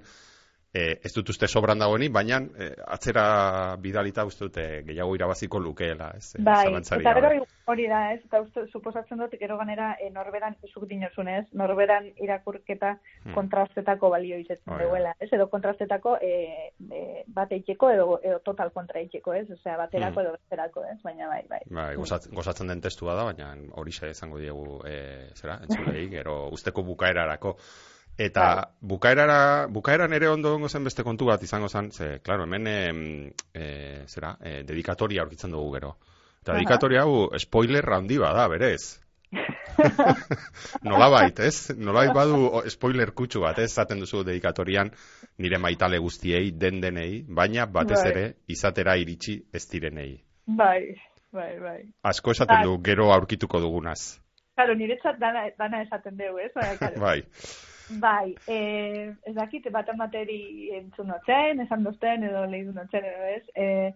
[0.74, 6.12] e, ez dut uste sobran dagoeni, baina e, atzera bidalita uste dute gehiago irabaziko lukeela,
[6.18, 6.36] ez?
[6.38, 7.40] E, Bai, eta gero gabe.
[7.66, 12.96] hori da, ez, eta uste, suposatzen dut, gero ganera, e, norberan, zuk dinozunez, norberan irakurketa
[13.24, 13.34] Hmm.
[13.36, 14.84] kontrastetako balio izetzen da.
[14.84, 19.76] duela, ez, edo kontrastetako e, e, bat eitxeko edo, edo total kontra eitxeko, ez, osea,
[19.78, 20.26] baterako Hmm.
[20.28, 21.60] edo besterako, ez, baina bai, bai.
[21.70, 26.84] Bai, gozatzen, gozatzen den testua da, baina hori izango diegu, e, zera, entzulei, gero usteko
[26.84, 27.58] bukaerarako.
[28.20, 28.64] Eta Bai.
[28.82, 32.80] bukaerara, bukaeran ere ondo gongo zen beste kontu bat izango zen, ze, claro, hemen, e,
[33.54, 33.68] e,
[34.12, 35.94] zera, e, dedikatoria aurkitzen dugu gero.
[36.42, 39.00] Eta dedikatoria hau, spoiler handi bada, berez.
[40.90, 41.72] nolabait, ez?
[41.78, 43.70] Nolabait badu spoiler kutsu bat, ez?
[43.72, 44.92] Zaten duzu dedikatorian
[45.40, 48.12] nire maitale guztiei, den denei, baina batez Bai.
[48.12, 50.12] ere izatera iritsi ez direnei.
[50.60, 50.96] Bai,
[51.32, 51.80] bai, bai.
[52.04, 52.68] Asko esaten Bai.
[52.68, 54.20] du gero aurkituko dugunaz.
[54.60, 56.52] Claro, niretzat dana, dana esaten dugu, ez?
[57.08, 57.22] Bai.
[57.90, 63.44] Bai, eh, ez dakit, bat amateri entzun notzen, esan dozten, edo lehidu notzen, edo ez,
[63.56, 63.94] eh,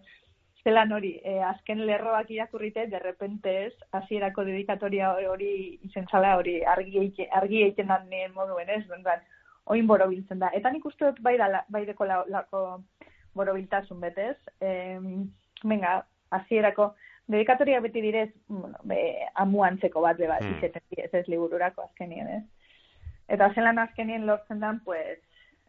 [0.64, 6.62] zelan hori, eh, azken lerroak irakurrite, de repente ez, hasierako dedikatoria hori izen zala hori
[6.64, 9.20] argi, argi egiten dan moduen ez, bentan,
[9.66, 10.50] oin borobiltzen da.
[10.52, 12.80] Eta nik uste dut bai, da, bai deko la, lako
[13.34, 14.98] borobiltasun betez, eh,
[15.62, 16.94] venga, hasierako,
[17.28, 18.98] dedikatoria beti direz, bueno, be,
[19.34, 20.58] amuantzeko bat be bat, Hmm.
[20.58, 22.42] izeten ez ez libururako azkenien, ez?
[23.28, 25.20] Eta zelan azkenien lortzen dan, pues,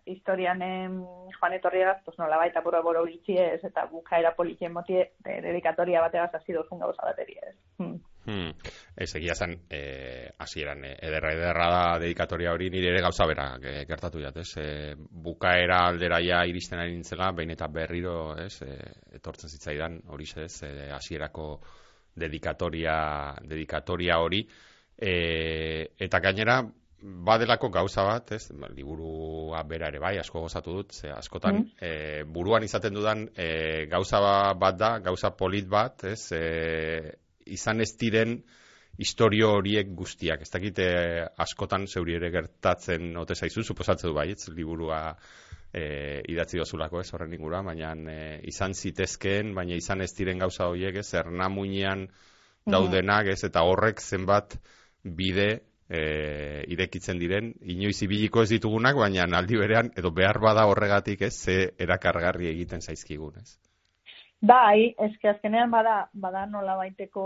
[0.06, 1.00] historian em,
[1.40, 6.36] joan etorriagaz, pues nola baita boro boro ez, eta bukaera politien motie, de, dedikatoria bategaz
[6.36, 7.56] hasi dozun gauza bateri ez.
[7.78, 7.98] Hmm.
[8.26, 8.52] Hmm.
[8.96, 13.58] Ez egia zen, eh, hasieran eh, ederra ederra da dedikatoria hori nire ere gauza bera
[13.62, 14.58] eh, gertatu jat, ez?
[14.58, 18.62] Eh, bukaera alderaia iristen ari nintzela, behin eta berriro, ez?
[18.62, 20.64] Eh, etortzen zitzaidan hori ez,
[20.94, 21.60] hasierako
[22.16, 24.46] dedikatoria, dedikatoria hori.
[24.98, 26.62] Eh, eta gainera,
[27.06, 28.50] badelako gauza bat, ez?
[28.58, 31.72] Ba, Liburua bera ere bai, asko gozatu dut, ze askotan Mm.
[31.82, 36.32] eh, buruan izaten dudan eh, gauza bat da, gauza polit bat, ez?
[36.32, 37.12] Eh,
[37.46, 38.44] izan ez diren
[38.98, 40.42] historio horiek guztiak.
[40.42, 45.16] Ez dakit eh, askotan zeuri ere gertatzen ote zaizu, suposatzen du baietz, liburua
[45.74, 50.70] eh, idatzi dozulako ez horren ingura, baina eh, izan zitezkeen, baina izan ez diren gauza
[50.72, 52.08] horiek ez, ernamuinean
[52.66, 54.58] daudenak ez, eta horrek zenbat
[55.04, 61.22] bide eh, irekitzen diren, inoiz ibiliko ez ditugunak, baina aldi berean, edo behar bada horregatik
[61.22, 63.58] ez, ze erakargarri egiten zaizkigun ez.
[64.42, 67.26] Bai, eske azkenean bada, bada nola baiteko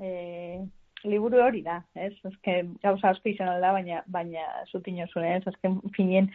[0.00, 0.58] e,
[1.04, 2.12] liburu hori da, ez?
[2.24, 5.46] Eske gauza asko izan alda, baina, baina zutin zuen, ez?
[5.46, 6.30] Azken finien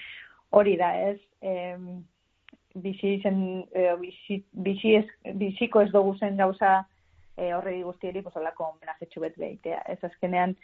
[0.51, 1.19] hori da, ez?
[1.41, 1.75] E,
[2.75, 6.85] bizi zen, e, bizi, bizi ez, biziko ez dugu zen gauza
[7.35, 9.99] e, horregi guztieri, pues holako homenajetxu bet behitea, ez?
[10.07, 10.55] Azkenean,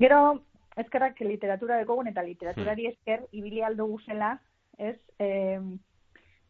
[0.00, 0.42] gero,
[0.80, 4.34] eskerrak literatura dekogun eta literaturari esker, ibili aldo guzela,
[4.78, 4.96] ez?
[5.18, 5.60] E,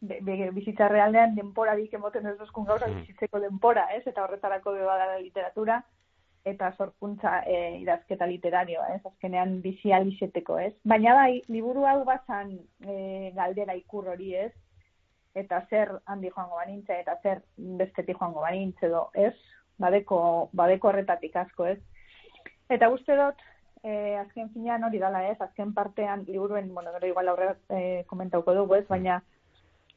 [0.01, 3.01] be, be, bizitza realdean denporarik emoten ez duzkun gauza Hmm.
[3.01, 4.05] bizitzeko denpora, ez?
[4.07, 5.83] Eta horretarako be bada literatura
[6.43, 9.05] eta sorkuntza e, idazketa literarioa, ez?
[9.05, 10.73] Azkenean bizi alizeteko, ez?
[10.83, 14.51] Baina bai, liburu hau bazan e, galdera ikur hori, ez?
[15.35, 19.35] Eta zer handi joango banintza eta zer bestetik joango banintz edo, ez?
[19.77, 21.79] Badeko, badeko horretatik asko, ez?
[22.71, 23.43] Eta uste dut,
[23.83, 25.37] eh, azken finean hori dala, ez?
[25.41, 28.87] Azken partean, liburuen, bueno, gero igual aurrera eh, komentauko dugu, ez?
[28.87, 29.21] Baina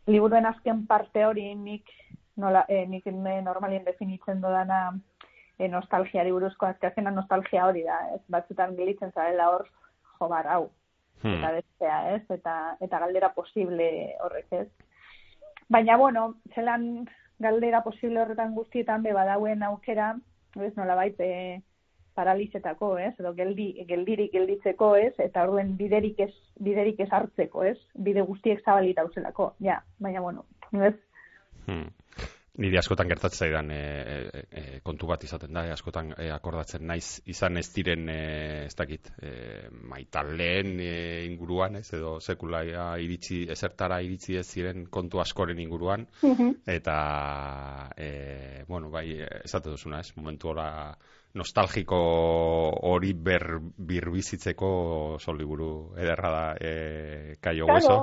[0.07, 1.91] liburuen azken parte hori nik
[2.37, 4.99] nola, eh, nik normalien definitzen dodana
[5.59, 8.23] eh, nostalgiari buruzko, azken azkena nostalgia hori da, ez?
[8.29, 9.69] Batzutan gelitzen zarela hor,
[10.19, 10.71] jo bar, hau,
[11.25, 11.39] Hmm.
[11.41, 12.23] eta bestea, ez?
[12.31, 13.87] Eta, eta galdera posible
[14.21, 14.69] horrek, ez?
[15.73, 17.09] Baina, bueno, zelan
[17.39, 20.15] galdera posible horretan guztietan be badauen aukera,
[20.61, 21.63] ez nola e,
[22.15, 23.13] paralizetako, ez?
[23.21, 25.13] Edo geldi, geldirik gelditzeko, ez?
[25.19, 27.77] Eta orduen biderik ez, biderik ez hartzeko, ez?
[27.95, 29.81] Bide guztiek zabalita dauzelako, ja.
[29.99, 30.95] Baina, bueno, ez?
[31.67, 31.91] Hmm.
[32.55, 33.79] Niri askotan gertatzen zaidan e,
[34.15, 38.19] e, e, kontu bat izaten da, e, askotan e, akordatzen naiz izan ez diren e,
[38.69, 39.33] ez dakit, e,
[39.91, 40.93] maitaleen e,
[41.27, 42.63] inguruan, ez edo sekula
[43.03, 46.07] iritsi ezertara iritsi ez ziren kontu askoren inguruan
[46.77, 46.97] eta
[47.99, 49.09] e, bueno, bai,
[49.43, 50.69] esate duzuna, ez, momentu ora
[51.35, 51.99] nostalgiko
[52.91, 54.69] hori ber, birbizitzeko
[55.17, 57.97] oso liburu ederra da e, kaio hueso.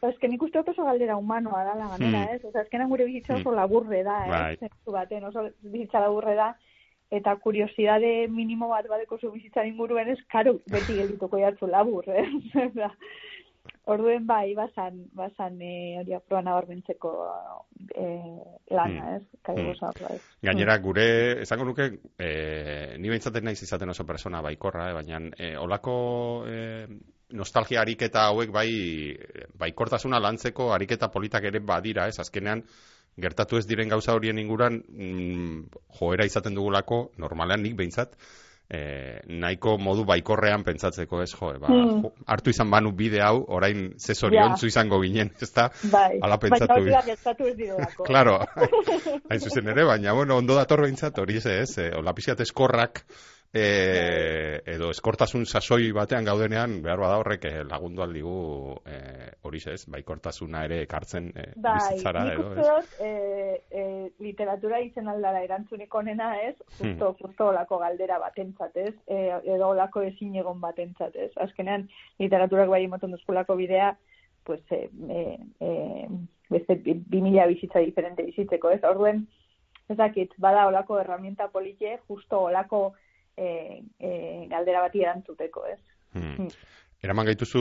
[0.00, 2.34] Claro, es que nik uste oso galdera humanoa da, la ganera, Hmm.
[2.36, 2.44] ez?
[2.44, 3.56] Osa, eskenan gure bizitza oso Hmm.
[3.56, 4.30] laburre da, ez?
[4.60, 4.70] Bai.
[4.86, 6.56] Baten, oso bizitza laburre da,
[7.10, 12.28] eta kuriosidade minimo bat badeko zu bizitzan inguruen ez, karo, beti geldituko jartzu labur, ez?
[13.88, 17.12] Orduen bai, basan, basan e, hori aproan nabarmentzeko
[17.94, 18.08] e,
[18.76, 19.14] lana, Hmm.
[19.16, 19.22] ez?
[19.42, 19.66] Kai Hmm.
[19.70, 20.20] goza, ez?
[20.42, 21.06] Gainera, gure,
[21.42, 21.86] esango nuke,
[22.18, 26.86] e, ni beintzaten naiz izaten oso persona baikorra, eh, baina e, olako e,
[27.30, 29.16] nostalgia ariketa hauek bai
[29.58, 32.62] baikortasuna lantzeko ariketa politak ere badira, ez, azkenean
[33.16, 35.62] gertatu ez diren gauza horien inguran mm,
[35.98, 38.14] joera izaten dugulako, normalean nik behintzat,
[38.70, 42.02] e, nahiko modu baikorrean pentsatzeko, ez, jo, ba, Hmm.
[42.04, 45.70] jo, hartu izan banu bide hau, orain ze zoriontzu izango ginen, ez da?
[45.90, 48.04] Bai, baina pentsatu gertatu ez direlako.
[48.08, 48.38] Claro,
[49.30, 53.04] hain zuzen ere, baina bueno, ondo dator behintzat hori ez, ez, eh, hola pixat eskorrak
[53.52, 58.34] e, edo eskortasun sasoi batean gaudenean, behar bada horrek eh, lagundu aldigu
[58.84, 58.98] e,
[59.48, 62.66] hori ez, baikortasuna ere ekartzen e, bai, bizitzara edo, ez?
[62.66, 63.86] Bai, e, e,
[64.24, 67.16] literatura izen aldara erantzunik onena ez, justo, hmm.
[67.22, 71.32] justo olako galdera batentzat ez, e, edo olako ezin egon batentzat ez.
[71.40, 71.88] Azkenean,
[72.20, 73.94] literaturak bai emoten duzkulako bidea,
[74.44, 74.88] pues, e,
[75.60, 76.06] e,
[76.48, 79.26] beste bi mila bizitza diferente bizitzeko ez, orduen,
[79.88, 82.92] ezakit, bada olako herramienta polite, justo olako
[83.38, 84.10] e, e,
[84.50, 85.78] galdera bati erantzuteko, ez?
[86.12, 86.34] Hmm.
[86.34, 86.50] hmm.
[86.98, 87.60] Eraman gaituzu,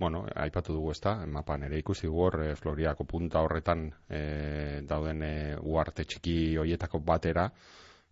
[0.00, 4.22] bueno, aipatu dugu ezta, mapan ere ikusi hor, e, Floriako punta horretan e,
[4.82, 7.44] dauden e, uarte txiki hoietako batera,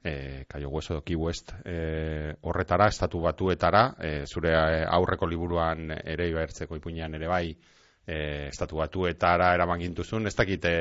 [0.06, 4.54] e, kaio hueso doki west, e, horretara, estatu batuetara, e, zure
[4.86, 7.48] aurreko liburuan ere ibertzeko ipuinean ere bai,
[8.06, 10.76] e, estatu batuetara eraman gintuzun, ez dakite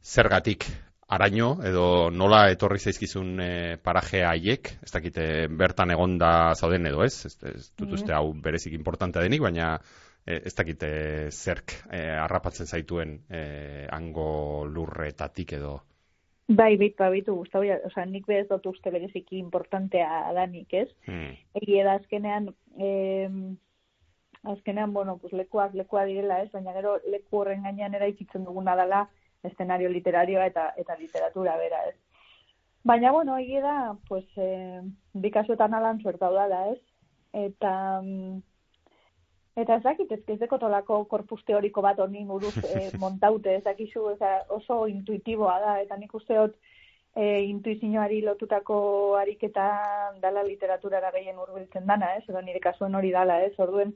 [0.00, 0.64] zergatik
[1.08, 7.14] araño edo nola etorri zaizkizun e, paraje haiek, ez dakite bertan egonda zauden edo ez,
[7.26, 9.74] ez, ez dut uste hau berezik importantea denik, baina
[10.24, 10.92] e, ez dakite
[11.30, 13.42] zerk e, harrapatzen zaituen e,
[13.92, 15.80] hango lurretatik edo.
[16.46, 20.90] Bai, bit, ba, bitu, guztau, oza, nik bez dut uste bereziki importantea danik, ez?
[21.06, 21.30] Hmm.
[21.56, 23.30] Egi da, azkenean, eh,
[24.52, 26.50] azkenean, bueno, pues, lekuak, lekua direla, ez?
[26.52, 29.06] Baina gero, leku horren gainean eraikitzen duguna dela,
[29.44, 31.96] escenario literarioa eta eta literatura bera, ez.
[32.84, 34.82] Baina, bueno, egia da, pues, eh,
[35.14, 36.80] bi kasuetan alan suertau da, ez?
[37.32, 38.42] Eta, mm,
[39.56, 44.04] eta ez dakit, ez kezeko tolako korpus teoriko bat honi buruz eh, montaute, ez dakizu,
[44.48, 46.54] oso intuitiboa da, eta nik usteot
[47.16, 49.66] eh, intuizioari lotutako ariketa
[50.20, 52.24] dala literaturara gehien urbiltzen dana, ez?
[52.28, 53.54] Edo nire kasuen hori dala, ez?
[53.58, 53.94] Orduen,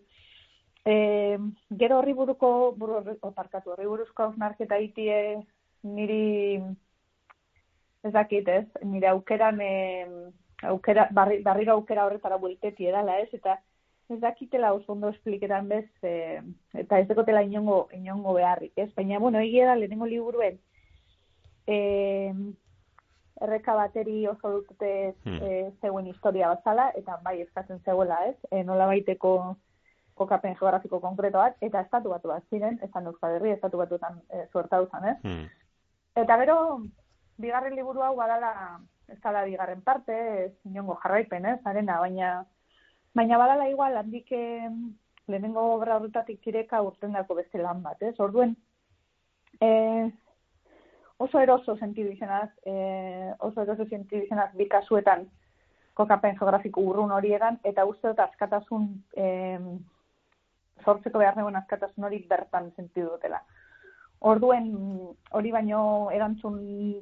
[0.89, 1.39] E,
[1.81, 5.19] gero horri buruko, buru, oparkatu, horri buruzko hausnarketa itie
[5.85, 6.61] niri
[8.07, 9.73] ez dakit ez, nire aukeran e,
[10.71, 13.59] aukera, barri, barriro aukera horretara buelteti edala ez, eta
[14.09, 16.41] ez dakitela oso ondo espliketan bez, e,
[16.85, 20.57] eta ez dekotela inongo, inongo beharrik ez, baina, bueno, egia da, lehenengo liburuen,
[21.67, 21.79] e,
[23.45, 24.93] erreka bateri oso dutute
[25.25, 25.39] hmm.
[25.43, 29.35] e, zeuen historia batzala, eta bai eskatzen zegoela ez, e, nola baiteko
[30.19, 34.45] kokapen geografiko konkreto bat, eta estatu batu bat ziren, esan Euskal Herri, estatu batuetan e,
[34.53, 35.17] zuerta duzan, ez?
[35.23, 35.49] Hmm.
[36.19, 36.59] Eta bero,
[37.39, 38.53] bigarren liburu hau badala,
[39.09, 42.33] ez dala bigarren parte, ez inongo jarraipen, ez, arena, baina,
[43.15, 44.33] baina badala igual, handik
[45.29, 48.15] lehenengo obra horretatik tireka urten dako beste lan bat, ez?
[48.21, 48.57] Orduen,
[49.61, 49.71] e,
[51.19, 55.27] oso eroso sentidu izanaz, e, oso eroso sentidu izanaz bikasuetan
[55.99, 58.85] kokapen geografiko urrun hori egan, eta uste dut askatasun
[60.85, 63.43] sortzeko behar neuen askatasun hori bertan sentidu dutela.
[64.29, 64.71] Orduen
[65.39, 66.57] hori baino erantzun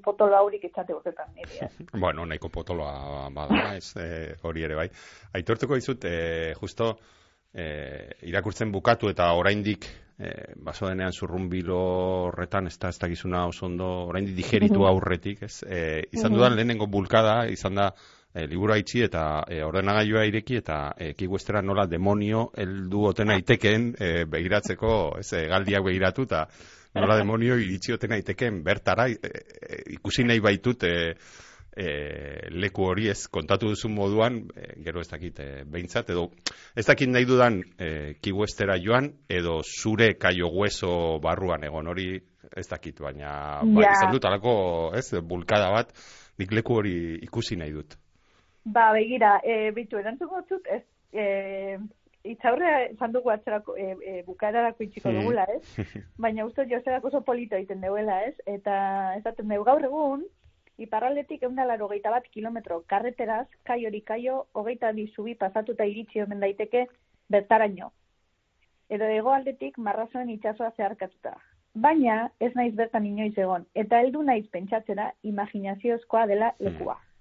[0.04, 1.30] potolo haurik etxate urtetan.
[2.04, 4.88] Bueno, nahiko potoloa bada, ez eh, hori ere bai.
[5.38, 6.90] Aitortuko dizut, e, justo
[7.54, 7.64] e,
[8.28, 11.80] irakurtzen bukatu eta oraindik e, baso denean zurrumbilo
[12.28, 15.62] horretan, ez da, ez da gizuna oso ondo, oraindik digeritu aurretik, ez?
[15.64, 15.80] E,
[16.12, 17.90] izan dudan lehenengo bulkada, izan da,
[18.36, 23.88] e, liburu haitzi eta e, ordenagailua ireki eta e, kiguestera nola demonio heldu oten aitekeen
[23.98, 26.46] e, begiratzeko, ez, e, galdiak begiratu eta
[27.00, 30.94] nola demonio iritsi oten aitekeen bertara e, e, ikusi nahi baitut e,
[31.76, 31.88] e,
[32.56, 36.30] leku hori ez kontatu duzun moduan, e, gero ez dakit e, behintzat, edo
[36.76, 42.10] ez dakit nahi dudan e, kiguestera joan, edo zure kaio hueso barruan egon hori
[42.56, 43.76] ez dakit, baina yeah.
[43.76, 44.56] bai, zen dut alako,
[44.96, 45.92] ez, bulkada bat,
[46.40, 46.96] nik leku hori
[47.26, 47.96] ikusi nahi dut.
[48.66, 50.82] Ba, begira, e, bitu, erantzun gotzut, ez,
[51.14, 51.78] e,
[52.26, 55.20] itzaurre esan dugu atzerako, e, e, bukararako itxiko mm.
[55.20, 55.86] dugula, ez?
[56.24, 58.34] Baina uste jozerako oso polito egiten duela, ez?
[58.56, 58.74] Eta
[59.14, 60.26] ez daten dugu gaur egun,
[60.82, 66.24] iparraldetik egun dalaro geita bat kilometro karreteraz, kai hori kaio, hogeita di zubi pasatuta iritsi
[66.26, 66.86] omen daiteke
[67.32, 67.92] bertaraino.
[68.90, 71.36] Edo egoaldetik marrazoen itxasoa zeharkatuta.
[71.86, 76.96] Baina ez naiz bertan inoiz egon, eta heldu naiz pentsatzera imaginaziozkoa dela lekua.
[76.96, 77.15] Mm.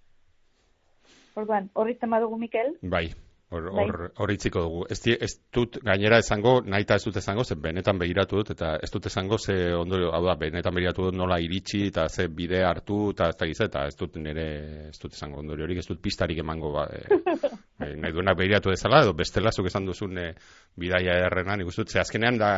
[1.36, 2.76] Orduan, horritzen badugu Mikel?
[2.82, 3.10] Bai.
[3.54, 4.34] Hor bai.
[4.34, 4.86] itziko dugu.
[4.90, 8.90] Ez, ez dut gainera esango, nahi ez dut esango, ze benetan begiratu dut, eta ez
[8.92, 13.12] dut esango, ze ondorio, hau da, benetan begiratu dut nola iritsi, eta ze bide hartu,
[13.12, 14.48] eta ez da eta ez dut nire,
[14.90, 17.06] ez dut esango ondorio horik, ez dut pistarik emango, ba, e,
[17.86, 20.29] e, nahi duenak begiratu dezala, edo bestelazuk esan duzun e,
[20.75, 22.52] bidaia errenan, nik ze azkenean da,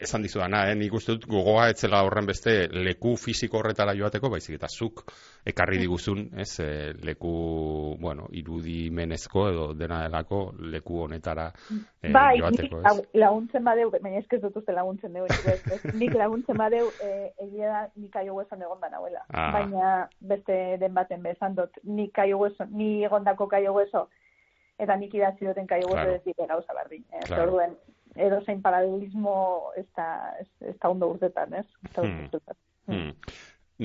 [0.00, 4.56] esan dizudana, eh, nik uste dut gogoa etzela horren beste leku fisiko horretara joateko, baizik
[4.56, 5.04] eta zuk
[5.46, 6.68] ekarri diguzun, ez, e,
[7.02, 7.32] leku,
[8.00, 12.84] bueno, irudimenezko edo dena delako leku honetara e, bai, joateko, ez?
[12.86, 15.26] Bai, laguntzen badeu, baina ez dut uste laguntzen deu,
[15.98, 19.24] nik laguntzen badeu, e, egia da, nik aio guesan egon da nahuela.
[19.32, 19.50] Ah.
[19.58, 24.06] Baina beste den baten bezan dut, nik aio guesan, ni egondako kaio gueso,
[24.78, 26.14] eta nik idatzi duten kaio gueso claro.
[26.20, 27.04] ez dite gauza bardin.
[27.10, 27.26] Eh?
[27.26, 27.66] Claro
[28.16, 31.66] edo zein paralelismo ez da, ez, ez da ondo urtetan, ez?
[31.96, 32.28] Hmm.
[32.86, 33.10] Hmm.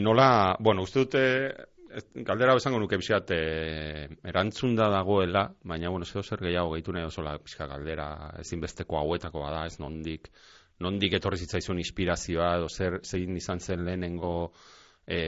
[0.04, 1.24] Nola, bueno, uste dute,
[2.14, 7.08] galdera bezango nuke bizat, e, erantzun da dagoela, baina, bueno, zeo zer gehiago gehitu nahi
[7.08, 8.08] osola, bizka galdera
[8.44, 10.30] ezinbesteko hauetako bada, ez nondik,
[10.84, 14.52] nondik etorri zitzaizun inspirazioa, edo zer, zein izan zen lehenengo,
[15.08, 15.22] e,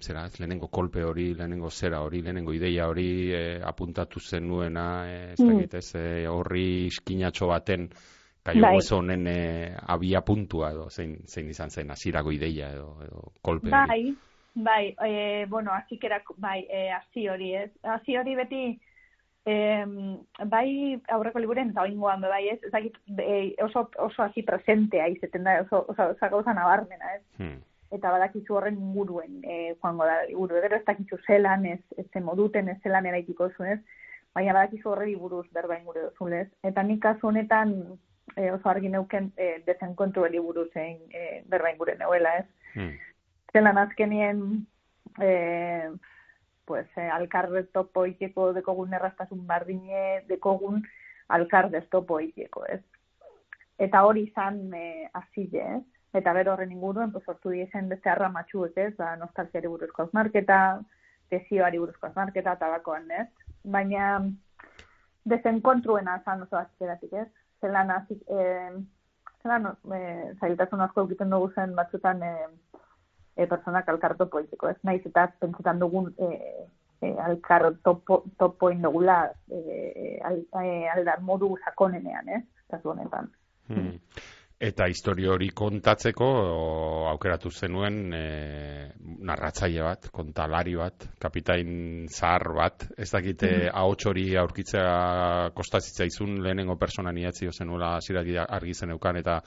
[0.00, 5.20] zera, ez, lehenengo kolpe hori, lehenengo zera hori, lehenengo ideia hori e, apuntatu zenuena, e,
[5.34, 5.52] ez mm.
[5.52, 7.90] dakit, ez, e, horri iskinatxo baten,
[8.42, 8.78] Kaio bai.
[8.90, 14.16] honen e, abia puntua edo zein, zein izan zen hasierako ideia edo, edo kolpe Bai,
[14.54, 17.70] bai, e, bueno, azikerak, bai, e, hasi hori ez.
[17.82, 18.64] Hasi hori beti,
[19.46, 19.56] e,
[20.44, 20.68] bai,
[21.08, 25.84] aurreko liburen, eta oingoan, bai ez, ezagit, e, oso, oso hasi presentea izeten da, oso,
[25.88, 27.22] oso, oso gauza nabarmena ez.
[27.38, 27.58] Hmm.
[27.92, 32.74] Eta badakizu horren inguruen, e, joango da, liburu, edo ez dakizu zelan, ez, ez moduten,
[32.74, 33.82] ez zelan eraikiko zuen ez,
[34.34, 36.48] baina badakizu horre buruz berba ingure duzun ez.
[36.64, 37.76] Eta nik kasu honetan,
[38.36, 42.46] e, oso argi neuken e, eh, dezenkontu heliburu zein e, berbain gure neuela, ez?
[42.74, 42.96] Hmm.
[43.52, 44.66] Zelan azkenien
[45.20, 45.90] e,
[46.64, 50.82] pues, e, alkarre topo ikeko dekogun errastasun bardine dekogun
[51.28, 52.82] alkarde topo ikeko, ez?
[53.78, 55.84] Eta hori izan e, azile, ez?
[56.20, 58.94] Eta bero horren inguruen, pues, sortu diezen beste arra matxuek, ez?
[58.96, 60.58] Ba, nostalziari buruzko azmarketa,
[61.32, 63.28] tesioari buruzko azmarketa, tabakoan, ez?
[63.64, 64.18] Baina,
[65.24, 67.28] dezenkontruena zan oso azkeratik, ez?
[67.62, 68.74] Zelan hasi eh
[69.42, 72.48] zelan eh zailtasun asko egiten dugu zen batzutan eh
[73.36, 76.66] e, personak alkarto politiko, ez naiz eta pentsetan dugun eh
[77.02, 82.44] e, alkar topo topo indugula eh al, e, aldar modu sakonenean, ez?
[82.70, 83.30] Kasu honetan.
[83.68, 83.98] Hmm.
[84.62, 86.26] Eta historio hori kontatzeko
[87.10, 88.26] aukeratu zenuen e,
[89.26, 93.72] narratzaile bat, kontalari bat, kapitain zahar bat, ez dakite mm -hmm.
[93.82, 99.40] ahots hori aurkitzea kostatzitza izun lehenengo persona niatzi zenuela ziraki argi zeneukan eta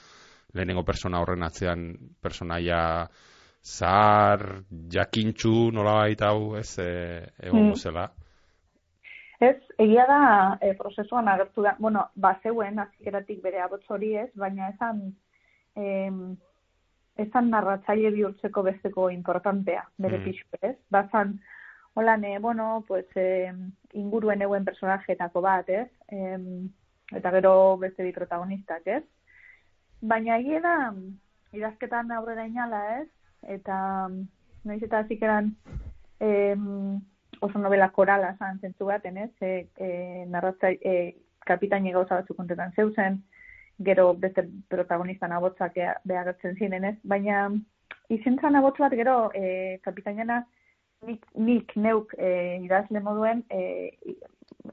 [0.52, 3.08] lehenengo persona horren atzean personaia
[3.66, 4.62] zahar,
[4.92, 7.74] jakintxu, nola baita hau, ez, e, egon mm.
[7.82, 8.10] zela.
[9.40, 10.20] Ez, egia da
[10.64, 15.02] e, prozesuan agertu da, bueno, bazeuen azikeratik bere abotz hori ez, baina esan,
[15.76, 16.08] e,
[17.20, 20.24] esan narratzaile bihurtzeko besteko importantea, bere mm.
[20.24, 20.76] pixu ez.
[20.90, 21.34] Bazan,
[21.94, 23.52] hola, ne, bueno, pues, e,
[23.92, 25.90] inguruen euen personajetako bat, ez?
[26.08, 26.38] E,
[27.16, 29.02] eta gero beste bi protagonistak, ez?
[30.00, 30.78] Baina egia da,
[31.56, 33.08] idazketan aurrera inala, ez?
[33.58, 33.76] Eta,
[34.64, 35.52] nahiz eta azikeran,
[37.40, 39.30] oso novela korala zan zentzu baten, ez?
[39.40, 39.88] E, e,
[40.32, 41.16] narratza, e,
[41.46, 43.22] kapitaini gauza batzu kontetan zeuzen,
[43.78, 46.96] gero beste protagonista nabotzak behagertzen ziren, ez?
[47.04, 47.48] Baina
[48.08, 50.42] izentzan nabotz bat gero e, kapitainena
[51.06, 53.62] nik, nik neuk e, idazle moduen e,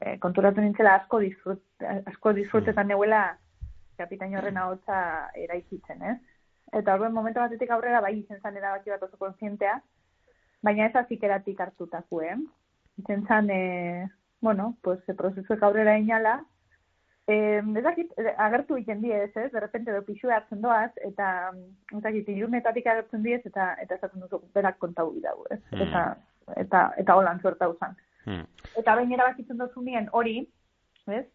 [0.00, 1.62] e, konturatu nintzela asko, disfrut,
[2.06, 2.94] asko disfrutetan mm.
[2.94, 3.24] neuela
[3.98, 5.00] kapitain horren ahotsa
[5.38, 6.16] eraikitzen, ez?
[6.74, 9.76] Eta horren momentu batetik aurrera bai izen zan erabaki bat oso konsientea,
[10.64, 12.36] baina ez azikeratik hartutako, eh?
[13.06, 14.08] Zentzan, e,
[14.40, 16.38] bueno, pues, prozesuek aurrera inala,
[17.26, 17.36] e,
[17.80, 21.28] ezakit, agertu egiten diez, ez, de repente do pixu hartzen doaz, eta,
[21.98, 25.86] ezakit, ilunetatik agertzen diez, eta, eta esaten duzu, berak kontau bidau, ez, hmm.
[25.86, 26.04] eta,
[26.64, 27.96] eta, eta holan zuerta usan.
[28.24, 28.46] Hmm.
[28.80, 30.38] Eta behin erabakitzen duzu nien hori,
[31.06, 31.26] ez,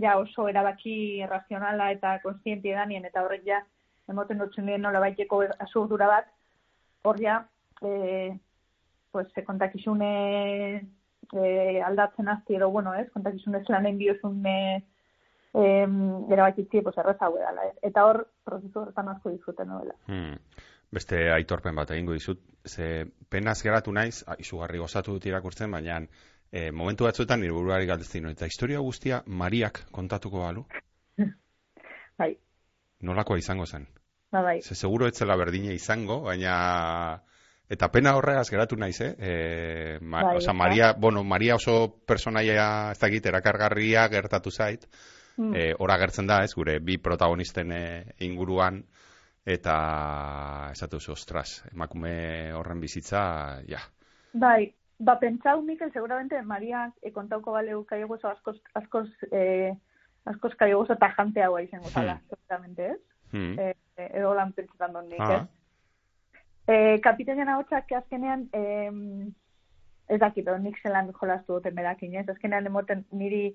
[0.00, 3.62] ja oso erabaki razionala eta konstientia danien, eta horrek ja,
[4.10, 6.28] emoten dutzen nien nola baiteko asurdura bat,
[7.06, 7.40] hor ja,
[7.82, 8.34] e,
[9.16, 10.10] pues, se kontakizune
[11.32, 14.58] e, aldatzen hasti edo, bueno, ez, kontakizune zelanen biozun e,
[15.54, 15.62] e,
[16.36, 17.78] erabakitzi, pues, erreza dela, ez.
[17.88, 19.96] Eta hor, prozesu horretan asko dizuten novela.
[20.10, 20.36] Hmm.
[20.92, 26.02] Beste aitorpen bat egingo dizut, ze penaz geratu naiz, izugarri gozatu dut irakurtzen, baina
[26.52, 30.66] e, momentu batzuetan nire buruari galdetzen eta historia guztia Mariak kontatuko balu?
[32.20, 32.34] bai.
[33.00, 33.88] Nolakoa izango zen?
[34.30, 34.60] Ba, bai.
[34.60, 37.22] Ze seguro etzela berdine izango, baina
[37.68, 39.12] Eta pena horregaz geratu naiz, eh?
[39.18, 44.86] E, ma, bai, oza, Maria, bueno, Maria oso personaia ez dakit, erakargarria gertatu zait.
[45.36, 45.54] Mm.
[45.54, 47.82] E, ora gertzen da, ez, gure bi protagonisten e,
[48.24, 48.84] inguruan,
[49.44, 49.74] eta
[50.70, 53.24] esatu zu, ostras, emakume horren bizitza,
[53.66, 53.82] ja.
[54.32, 59.74] Bai, ba, pentsau, Mikel, seguramente Maria e, kontauko baleu kaiogozo askoz, askoz, e,
[60.24, 62.30] askoz kaiogozo tajante hau izango zala, mm.
[62.30, 63.00] seguramente, ez?
[63.32, 63.58] Mm.
[63.58, 65.42] E, eh, edo lan pentsetan dut nik, Ah.
[65.42, 65.46] ez?
[66.66, 69.34] Eh, kapitainan ahotsak azkenean, em,
[70.08, 72.28] ez dakit, nik zelan jolastu duten berakin, ez?
[72.28, 73.54] Azkenean emoten niri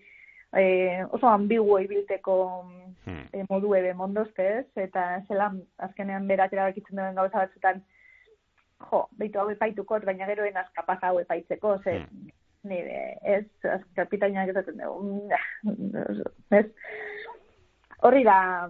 [0.54, 2.66] eh, oso ambiguo ibilteko
[3.06, 3.24] Hmm.
[3.34, 4.66] e, modu ebe mondozte, ez?
[4.76, 7.80] Eta zelan azkenean berak erabakitzen duen gauza batzutan,
[8.92, 12.30] jo, beitu hau epaitukot, baina gero enaz kapaz hau epaitzeko, ze, Hmm.
[12.64, 13.46] nire, ez,
[13.96, 15.30] kapitainak esaten dugu,
[15.64, 16.66] "Mm, ez?
[18.02, 18.70] Horri da,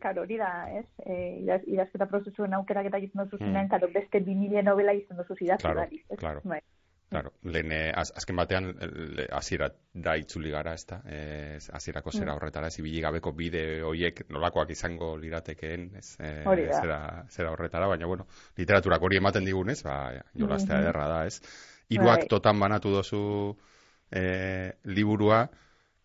[0.00, 0.86] karo, hori da, ez?
[1.04, 3.46] E, idaz, idazketa prozesuen aukerak eta egiten duzu Hmm.
[3.50, 6.18] zinean, karo, beste bi mila novela izan duzu idazki Claro, bari, ez?
[6.18, 6.40] claro.
[6.44, 6.60] Bai.
[7.10, 8.66] Claro, lehen, eh, az, azken batean,
[9.32, 10.98] hasiera da itzuli gara, ez da?
[11.08, 12.36] Ez, hasierako zera Mm.
[12.36, 16.18] horretara, ez ibili gabeko bide hoiek nolakoak izango liratekeen, ez?
[16.18, 16.54] Da.
[16.82, 18.26] zera, zera horretara, baina, bueno,
[18.58, 20.82] literaturak hori ematen digunez, ba, jolastea Mhm.
[20.84, 21.40] ederra da, ez?
[21.88, 22.18] Hiru Bai.
[22.20, 23.56] aktotan banatu dozu
[24.12, 25.48] eh, liburua,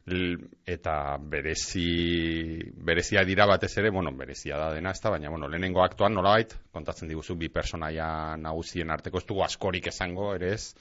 [0.06, 6.14] eta berezi berezia dira batez ere, bueno, berezia da dena, ezta, baina bueno, lehenengo aktuan
[6.14, 10.74] nolabait kontatzen diguzu bi personaia nagusien arteko ez dugu askorik esango ere ez.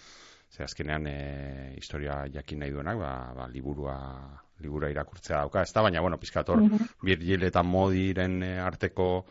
[0.52, 3.96] Ze azkenean e, historia jakin nahi duenak, ba, ba liburua
[4.62, 6.88] libura irakurtzea dauka, ezta, baina bueno, pizkator Mhm.
[7.02, 9.26] Virgil eta Modiren e, arteko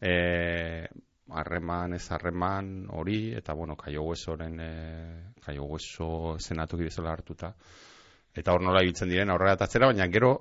[0.00, 0.88] eh
[1.32, 7.54] harreman ez harreman hori eta bueno, Kaio Huesoren e, Kaio Hueso senatuki bezala hartuta
[8.36, 10.32] eta hor nola ibiltzen diren aurrera eta atzera, baina gero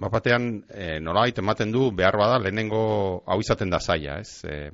[0.00, 2.80] bapatean e, nolabait ematen du behar bada lehenengo
[3.26, 4.44] hau izaten da zaila, ez?
[4.44, 4.70] E,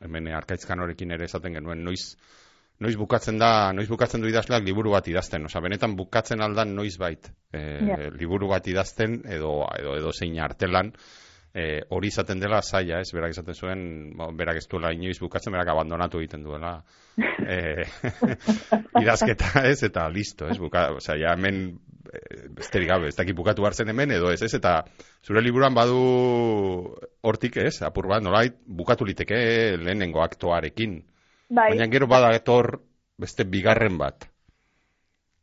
[0.00, 2.16] hemen arkaitzkan horekin ere esaten genuen noiz
[2.80, 6.96] noiz bukatzen da, noiz bukatzen du idazleak liburu bat idazten, osea benetan bukatzen aldan noiz
[7.00, 7.96] bait e, Ja.
[8.12, 10.92] liburu bat idazten edo edo edo zein artelan
[11.56, 13.10] e, hori izaten dela zaila, ez?
[13.16, 13.82] Berak esaten zuen,
[14.36, 16.74] berak ez duela inoiz bukatzen, berak abandonatu egiten duela
[17.56, 17.86] e,
[19.02, 19.80] idazketa, ez?
[19.88, 20.58] Eta listo, ez?
[20.60, 21.62] Buka, osea, ja hemen
[22.12, 22.20] e,
[22.58, 24.52] besterik gabe, ez dakit bukatu hartzen hemen edo ez, ez?
[24.58, 24.82] Eta
[25.24, 26.00] zure liburuan badu
[27.24, 27.80] hortik, ez?
[27.88, 29.40] Apur bat, nolait, bukatu liteke
[29.80, 31.00] lehenengo aktoarekin.
[31.48, 32.74] Bai, Baina gero bada etor
[33.16, 34.28] beste bigarren bat.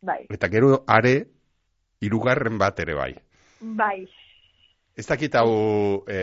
[0.04, 1.24] bai, Eta gero are
[2.04, 3.14] hirugarren bat ere bai.
[3.64, 4.04] bai,
[4.96, 6.20] Ez dakit hau, e,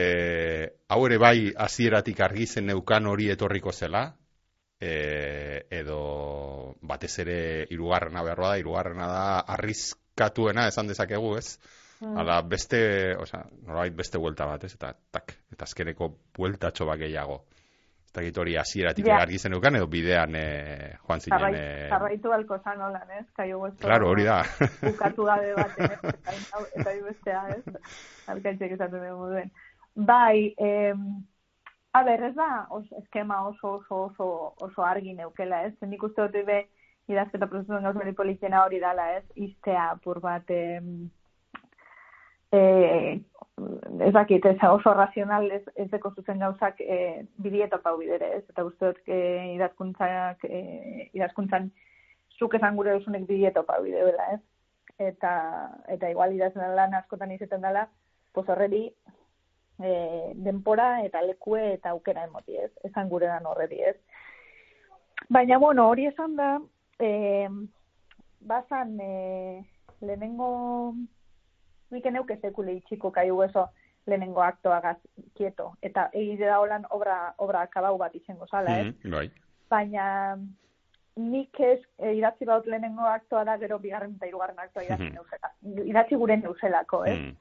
[0.88, 4.04] hau ere bai hasieratik argi zen neukan hori etorriko zela,
[4.78, 4.92] e,
[5.80, 7.38] edo batez ere
[7.70, 9.24] hirugarrena behar da, hirugarrena da
[9.56, 11.58] arriskatuena esan dezakegu, ez?
[12.00, 12.16] Mm.
[12.16, 12.80] Hala beste,
[13.20, 14.72] osea, nolabait beste buelta bat, ez?
[14.78, 17.42] Eta tak, eta azkeneko bueltatxo bat gehiago.
[18.10, 19.20] Ez dakit hori hasieratik Ja.
[19.22, 21.38] argi zen neukan, edo bidean e, joan zinen...
[21.38, 23.26] Jarrai, E, jarraitu balko zan holan, ez?
[23.36, 24.40] Kaio Hueso claro, hori da.
[24.82, 25.78] bukatu gabe bat?
[25.78, 27.62] Eta, bestea, ez?
[28.34, 29.52] Alkaitxek esaten dugu duen.
[29.94, 31.04] Bai, em,
[31.94, 34.28] a ber, ez da os, eskema oso, oso, oso,
[34.66, 35.74] oso argi neukela, ez?
[35.86, 36.64] Nik uste dut be,
[37.06, 39.24] idazketa prozesuen gauza hori politxena hori dala, ez?
[39.36, 41.10] Iztea apur bat, em,
[42.50, 43.20] e,
[44.00, 48.44] ez dakit, ez oso razional ez, ez deko zuzen gauzak e, bidietapa bidere, ez?
[48.52, 49.20] Eta uste dut e,
[49.54, 51.70] idazkuntzak, e, idazkuntzan
[52.38, 54.40] zuk esan gure duzunek bidietopa bide dela, ez?
[55.10, 55.32] Eta,
[55.88, 57.86] eta igual idazten lan askotan izaten dela,
[58.32, 58.86] pues horreri
[59.80, 59.92] e,
[60.46, 62.70] denpora eta lekue eta aukera emoti, ez?
[62.88, 63.96] Esan gure dan horreri, ez?
[65.28, 66.54] Baina, bueno, hori esan da,
[66.98, 67.48] e,
[68.40, 69.64] bazan e,
[70.00, 70.94] lehenengo
[71.90, 73.68] nik eneuke sekule itxiko kai hueso
[74.06, 74.96] lehenengo aktoagaz
[75.36, 75.74] kieto.
[75.82, 78.86] Eta egite da holan obra, obra akabau bat itxengo zala, ez?
[78.86, 79.30] Mhm, bai.
[79.70, 80.36] Baina
[81.16, 85.14] nik ez e, idatzi baut lehenengo aktoa da gero bigarren eta hirugarren aktoa idatzi Mhm.
[85.14, 85.52] neuzela.
[85.86, 87.18] Idatzi gure neuzelako, ez?
[87.18, 87.36] Mm.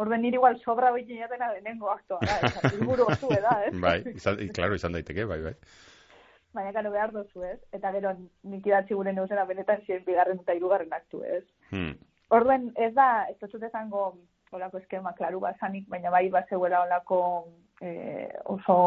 [0.00, 2.72] Orden niri igual sobra hori jatena lehenengo aktoa da, ez?
[2.80, 3.74] Liburu oso da, ez?
[3.80, 5.54] Bai, izan, claro, izan daiteke, bai, bai.
[6.52, 7.60] Baina gero behar dozu, ez?
[7.72, 11.44] Eta gero nik idatzi gure neuzela benetan ziren bigarren eta hirugarren aktu, ez?
[11.70, 11.92] Hmm.
[12.30, 14.14] Orduen, ez da, ez dut esango
[14.52, 17.20] olako eskema klaru bat zanik, baina bai bat zeuela olako
[17.82, 18.78] eh, oso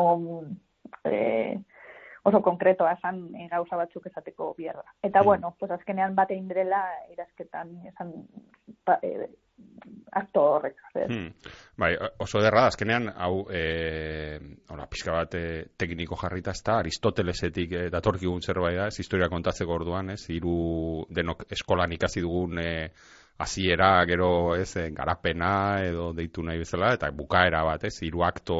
[1.07, 1.55] eh,
[2.23, 4.83] oso konkretoa esan eh, gauza batzuk esateko bierda.
[5.01, 5.25] Eta Mm.
[5.25, 8.13] bueno, pues azkenean bate indirela irazketan esan
[8.85, 9.29] ba, eh,
[10.11, 10.77] akto horrek.
[10.93, 11.31] Hmm.
[11.77, 14.39] Bai, oso ederra da, azkenean, hau, e,
[14.69, 19.29] hola, pixka bat e, tekniko jarrita ez da, Aristotelesetik e, datorkigun zerbait da, ez historia
[19.29, 22.91] kontatzeko orduan, ez, hiru denok eskolan ikasi dugun e,
[23.37, 28.57] hasiera gero, ez, e, garapena edo deitu nahi bezala, eta bukaera bat, ez, hiru akto,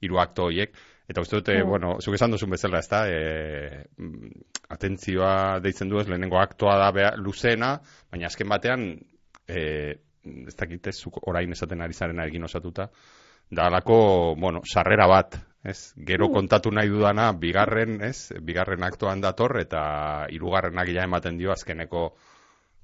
[0.00, 0.74] hiru akto hoiek,
[1.08, 1.68] eta uste dute, Mm.
[1.68, 3.84] bueno, zuk esan duzun bezala, ez da, e,
[4.70, 7.78] atentzioa deitzen du ez, lehenengo aktoa da bea, luzena,
[8.10, 8.86] baina azken batean,
[9.48, 12.88] e, ez dakit ez, zuk orain esaten ari zarena egin osatuta,
[13.50, 15.92] da alako, bueno, sarrera bat, ez?
[15.96, 16.32] Gero Mm.
[16.32, 18.32] kontatu nahi dudana, bigarren, ez?
[18.40, 22.14] Bigarren aktoan dator, eta hirugarrenak ja ematen dio azkeneko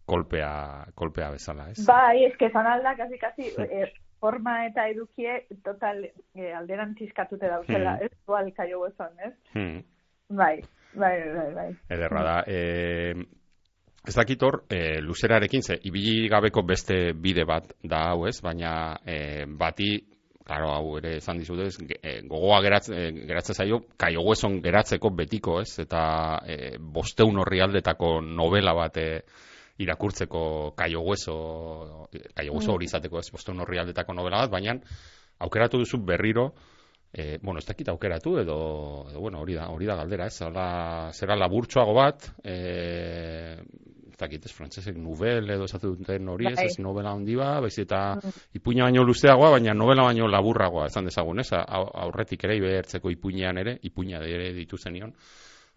[0.07, 1.85] kolpea, kolpea bezala, ez?
[1.87, 7.97] Bai, eske esan alda, kasi, kasi, eh, forma eta edukie total e, alderan txiskatute dauzela,
[7.97, 8.05] Hmm.
[8.05, 8.11] ez?
[8.27, 9.33] Dual kaio bezon, ez?
[9.55, 9.79] Hmm.
[10.29, 10.61] Bai,
[10.95, 11.69] bai, bai, bai.
[11.89, 12.35] Ederra da.
[12.47, 13.15] E,
[14.07, 18.97] ez dakit hor, e, luzerarekin, ze, ibili gabeko beste bide bat da hau ez, baina
[19.07, 19.91] e, bati,
[20.45, 22.97] claro, hau ere esan dizut ez, ge- e, gogoa geratze,
[23.29, 29.09] geratzen zaio, kaio hueson geratzeko betiko ez, eta e, bosteun horri aldetako novela bat e,
[29.81, 34.77] irakurtzeko kaio hueso, kaio hueso hori izateko ez, bosteun horri aldetako novela bat, baina
[35.41, 36.51] aukeratu duzu berriro,
[37.13, 38.57] E, bueno, ez dakit aukeratu edo,
[39.11, 40.37] edo bueno, hori da, hori da galdera, ez?
[40.47, 42.55] Hala, zera laburtxoago bat, e,
[44.13, 46.69] ez dakit, ez frantsesek novel edo esatu duten hori, ez, Bai.
[46.71, 48.15] ez novela handi ba, baiz eta
[48.55, 51.49] ipuina baino luzeagoa, baina novela baino laburragoa, esan dezagun, ez?
[51.59, 55.11] Au- Aurretik ere, ibertzeko ipuinean ere, ipuina ere ditu zenion,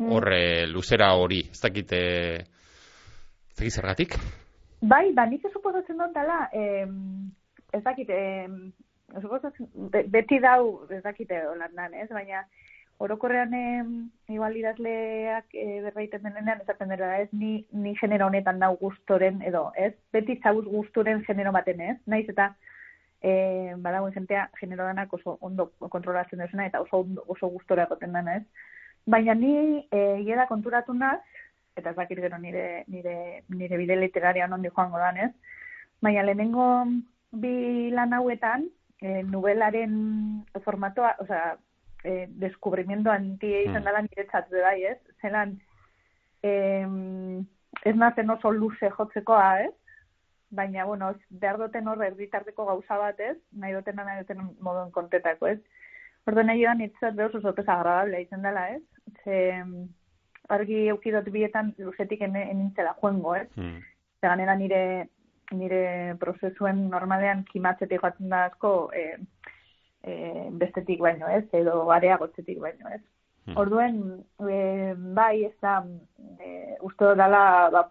[0.06, 2.44] horre luzera hori, ez dakit, e,
[3.58, 4.16] dakit zergatik?
[4.84, 6.88] Bai, ba, nik suposatzen dut dela, eh,
[7.72, 8.48] ez dakit, eh,
[9.22, 12.10] suposatzen, be- beti dau, ez dakite holandan, ez?
[12.10, 12.44] Baina,
[13.00, 13.84] orokorrean eh,
[14.34, 17.30] igual idazleak eh, berraiten denean, esaten dira, ez?
[17.32, 19.94] Ni, ni genero honetan nau gustoren, edo, ez?
[20.12, 21.98] Beti zauz gustoren genero baten, ez?
[22.06, 22.54] Naiz eta,
[23.22, 28.38] eh, badagoen jentea genero danak oso ondo kontrolatzen duzuna, eta oso, oso gustora egoten dana,
[28.38, 28.44] ez?
[29.06, 31.20] Baina ni, eh, konturatu naz,
[31.76, 35.32] eta ez dakit gero nire, nire, nire bide literaria nondi joango dan, ez?
[36.02, 36.86] Baina lehenengo
[37.32, 38.68] bi lan hauetan,
[39.02, 41.58] e, novelaren formatoa, osea,
[42.04, 43.86] e, deskubrimiento antie izan Mm.
[43.86, 45.00] dela niretzat be bai, ez?
[45.22, 45.58] Zelan,
[46.44, 47.40] em,
[47.84, 49.74] ez nazen oso luze jotzekoa, ez?
[50.52, 53.38] Baina, bueno, ez- behar duten hor erditarteko gauza bat, ez?
[53.52, 55.60] Nahi duten nahi duten moduen kontetako, ez?
[56.28, 58.82] Orduan nahi da niretzat behar oso sorpresa agradable izan dela, ez?
[59.24, 59.64] Ze,
[60.50, 63.48] argi eukidot bietan luzetik enintzela juengo, ez?
[63.56, 63.80] Hmm.
[64.22, 65.10] Ze ganera nire
[65.54, 69.04] nire prozesuen normalean kimatzetik joatzen da asko e,
[70.02, 70.14] e,
[70.62, 71.46] bestetik baino, ez?
[71.54, 73.02] Edo areagotzetik baino, ez?
[73.46, 73.58] Hmm.
[73.60, 74.00] Orduen,
[74.50, 75.82] e, bai, ez da,
[76.40, 77.84] e, uste dela, ba,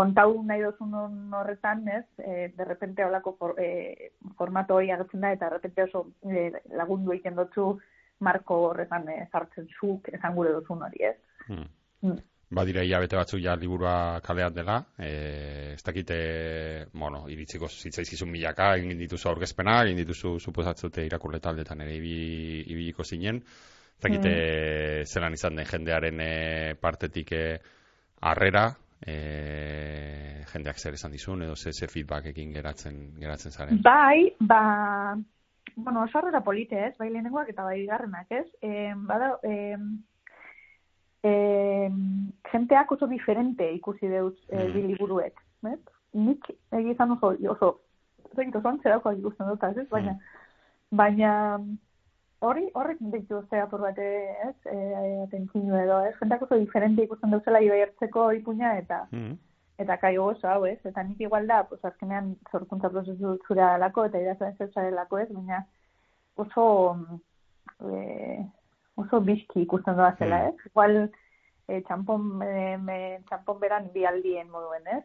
[0.00, 0.94] kontau nahi dozun
[1.36, 2.04] horretan, ez?
[2.18, 6.50] E, de repente holako for, e, formato hori agertzen da, eta de repente oso e,
[6.76, 7.72] lagundu egiten dutzu
[8.20, 11.16] marko horretan e, sartzen zuk esan gure duzun hori, ez?
[11.50, 11.66] Hmm.
[12.06, 12.18] Mm.
[12.50, 16.16] Badira hilabete batzuk ja liburua kalean dela, e, ez dakite,
[16.98, 23.06] bueno, iritziko zitzaizkizun milaka, egin dituzu aurkezpena, egin dituzu suposatzute irakurle taldetan ere ibi- ibiliko
[23.06, 24.32] zinen, ez dakite
[25.06, 26.30] zelan izan den jendearen e,
[26.80, 27.44] partetik e,
[28.26, 28.66] harrera,
[29.06, 29.14] e,
[30.52, 33.78] jendeak zer esan dizun, edo ze, ze feedbackekin geratzen, geratzen zaren.
[33.82, 35.16] Bai, ba,
[35.76, 36.96] bueno, harrera polite, ez?
[36.98, 38.46] Bai lehenengoak eta bai bigarrenak, ez?
[38.60, 39.76] E, bada, e,
[41.22, 41.90] e,
[42.52, 44.72] jenteak oso diferente ikusi deuz e, Mm.
[44.72, 45.40] bi liburuek,
[45.72, 45.78] ez?
[46.14, 47.80] Nik egia izan oso, oso,
[48.34, 49.88] zekit oso antzerakoak ikusten dut, ez?
[49.90, 50.16] Baina,
[50.90, 51.60] baina
[52.40, 54.56] hori, horrek ditu zea por bat, ez?
[54.66, 54.76] E,
[55.26, 56.14] atentzinu edo, ez?
[56.18, 59.36] Jenteak oso diferente ikusten duzela ibai hartzeko ipuña eta Mm.
[59.78, 60.78] eta kaio oso hau, ez?
[60.84, 65.28] Eta nik igual da, pues azkenean sorkuntza prozesu zura lako eta idazten zezarelako, ez?
[65.32, 65.64] Baina
[66.36, 66.96] oso
[67.80, 68.44] e,
[69.00, 70.48] oso bizki ikusten doa zela, Mm.
[70.48, 70.70] ez?
[70.70, 70.96] Igual
[71.68, 72.98] e, txampon, e, me,
[73.28, 75.04] txampon beran bi aldien moduen, ez?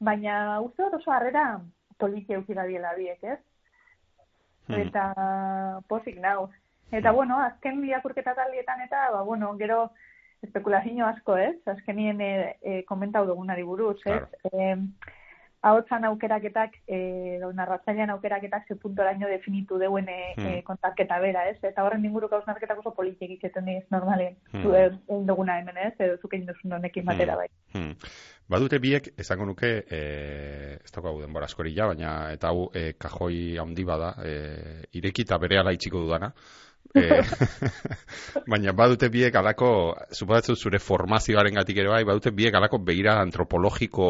[0.00, 1.60] Baina uste dut oso harrera
[1.98, 3.40] poliki eukira diela biek, ez?
[4.68, 4.80] Mm.
[4.86, 5.04] Eta
[5.88, 6.50] posik nau.
[6.92, 9.90] Eta, bueno, azken irakurketa taldietan eta, ba, bueno, gero
[10.42, 11.56] espekulazio asko, ez?
[11.66, 12.32] Azkenien e,
[12.62, 14.20] e, komentau dugunari buruz, ez?
[14.20, 14.28] Claro.
[14.52, 14.76] E,
[15.64, 20.46] Ahotsan aukeraketak, e, narratzailean aukeraketak ze puntoraino definitu deuen e, Hmm.
[20.46, 21.56] e, kontaketa bera, ez?
[21.64, 24.36] Eta horren inguruko hausnarketak oso politik egiten diz, normalen.
[24.52, 24.62] Hmm.
[24.62, 25.94] Zu egin duguna hemen, ez?
[25.98, 27.38] Edo zuk egin duzun honekin batera, Hmm.
[27.38, 27.48] bai.
[27.72, 27.94] Hmm.
[28.48, 30.00] Badute biek, esango nuke, e,
[30.84, 35.58] ez daukagu denbora askori ja, baina eta hau e, kajoi handi bada, e, irekita bere
[35.58, 36.32] ala itxiko dudana.
[36.94, 37.22] E,
[38.50, 39.68] baina badute biek alako,
[40.14, 44.08] suposatzen zure formazioaren gatik ere bai, badute biek alako begira antropologiko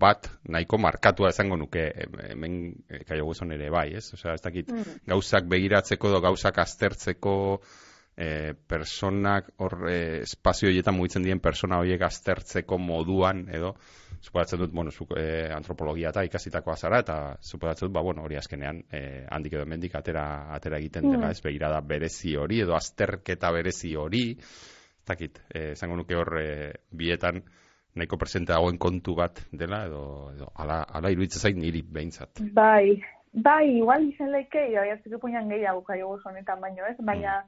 [0.00, 2.58] bat nahiko markatua esango nuke em- hemen
[2.88, 4.06] e, kaio guzon ere bai, ez?
[4.16, 4.72] Osea, ez dakit
[5.08, 7.34] gauzak begiratzeko edo gauzak aztertzeko
[8.16, 13.74] e, personak hor e, espazio horietan mugitzen dien persona horiek aztertzeko moduan edo
[14.22, 18.38] suposatzen dut, bueno, zuk e, antropologia eta ikasitakoa zara eta suposatzen dut, ba, bueno, hori
[18.38, 21.30] azkenean e, handik edo hemendik atera, atera egiten dela, Mm.
[21.30, 27.42] ez begirada berezi hori edo azterketa berezi hori e, esango nuke hor e, bietan
[27.94, 32.40] nahiko presente dagoen kontu bat dela edo, edo ala, ala iruditzen zait niri behintzat.
[32.54, 33.02] Bai,
[33.32, 36.96] bai, igual izan leike, oiartzeko puñan gehiago kaio guz honetan baino, ez?
[37.04, 37.42] Baina,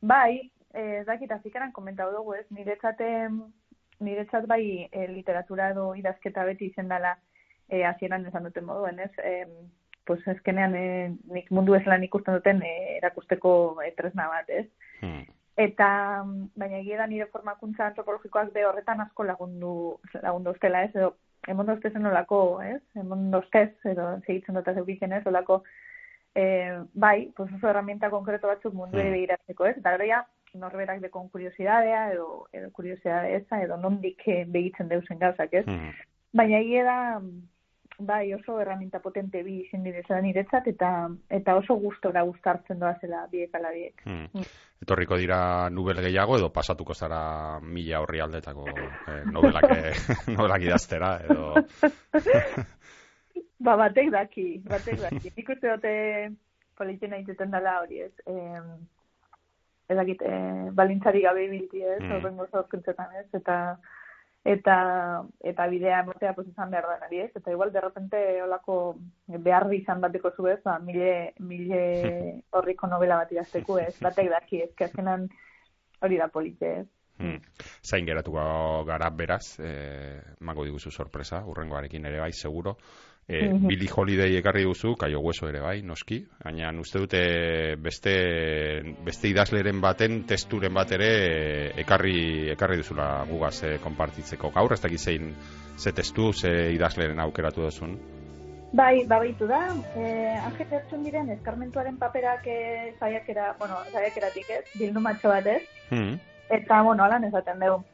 [0.00, 2.46] bai, eh, ez dakit, azikaran komentau dugu, ez?
[2.50, 3.42] Niretzat, em,
[4.00, 7.16] niretzat bai e, literatura edo idazketa beti izen dela
[7.68, 9.12] e, hasieran esan duten moduen, ez?
[9.18, 9.46] E,
[10.08, 10.84] pues ezkenean e,
[11.30, 13.52] nik mundu ez lan ikusten duten e, erakusteko
[13.84, 14.66] e, tresna bat, ez?
[15.02, 15.26] Hmm.
[15.60, 15.88] Eta,
[16.56, 19.74] baina egia da nire formakuntza antropologikoak be horretan asko lagundu,
[20.22, 20.94] lagundu ustela, ez?
[20.96, 21.12] Edo,
[21.52, 22.80] emondo zen olako, ez?
[22.96, 25.26] Emondo ustez, edo segitzen dut ez?
[25.26, 25.62] Olako,
[26.34, 29.16] e, bai, pues oso herramienta konkreto batzuk mundu ere hmm.
[29.18, 29.76] begiratzeko, ez?
[29.78, 30.22] Eta gero
[30.54, 35.66] norberak dekon kuriosidadea, edo, edo kuriosidadea eza, edo nondik eh, begitzen deusen gauzak, ez?
[35.66, 35.92] Hmm.
[36.34, 36.98] Baina egia da,
[37.98, 40.90] bai, oso herramienta potente bi izin direzela niretzat, eta,
[41.28, 44.02] eta oso gustora gustartzen doa zela biek ala biek.
[44.06, 44.44] Hmm.
[44.80, 49.70] Etorriko dira nubel gehiago edo pasatuko zara mila horri aldetako eh, novelak,
[50.36, 51.54] novelak idaztera edo...
[53.60, 55.32] ba, batek daki, batek daki.
[55.36, 55.94] Nik uste dute
[56.80, 58.12] politena inteten dela hori ez.
[58.26, 58.62] Eh,
[59.92, 62.12] ezakit, eh, balintzari gabe bilti ez, mm.
[62.16, 63.56] horrengo zorkuntzetan ez, eta
[64.50, 64.74] eta
[65.44, 67.30] eta bidea emotea pues izan behar da ez?
[67.36, 68.96] Eta igual de repente olako
[69.26, 74.62] behar izan bateko zu ez, ba, mile, mile horriko novela bat idazteku ez, batek daki
[74.62, 75.28] ez, azkenan
[76.00, 76.86] hori da polite ez.
[77.20, 77.38] Hmm.
[77.84, 78.42] Zain geratuko
[78.88, 82.78] gara beraz, eh, mango diguzu sorpresa, urrengoarekin ere bai, seguro.
[83.30, 87.20] E, Billy Holiday ekarri duzu, kaio hueso ere bai, noski, baina uste dute
[87.78, 88.14] beste,
[89.06, 91.10] beste idazleren baten, testuren bat ere
[91.78, 94.50] ekarri, ekarri duzula gugaz e, konpartitzeko.
[94.56, 95.34] Gaur ez dakit zein
[95.78, 97.94] ze testu, ze idazleren aukeratu duzun?
[98.72, 99.62] Bai, babaitu da.
[99.98, 105.62] Eh, Anget hartzen diren, eskarmentuaren paperak eh, zaiakera, bueno, zaiakeratik ez, bildu matxo bat ez.
[105.90, 106.18] Hmm.
[106.50, 107.84] Eta, bueno, alan ezaten dugu.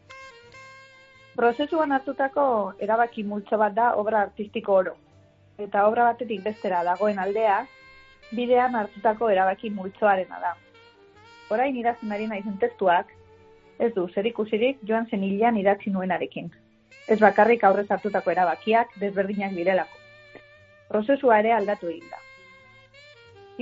[1.37, 2.47] Prozesuan hartutako
[2.81, 4.95] erabaki multzo bat da obra artistiko oro
[5.59, 7.65] eta obra batetik bestera dagoen aldea,
[8.37, 10.55] bidean hartutako erabaki multzoarena da.
[11.51, 13.13] Orain irazten ari naizen testuak,
[13.79, 16.51] ez du, zer ikusirik joan zen hilean idatzi nuenarekin.
[17.09, 20.01] Ez bakarrik aurrez hartutako erabakiak desberdinak direlako.
[20.89, 22.23] Prozesua ere aldatu egin da.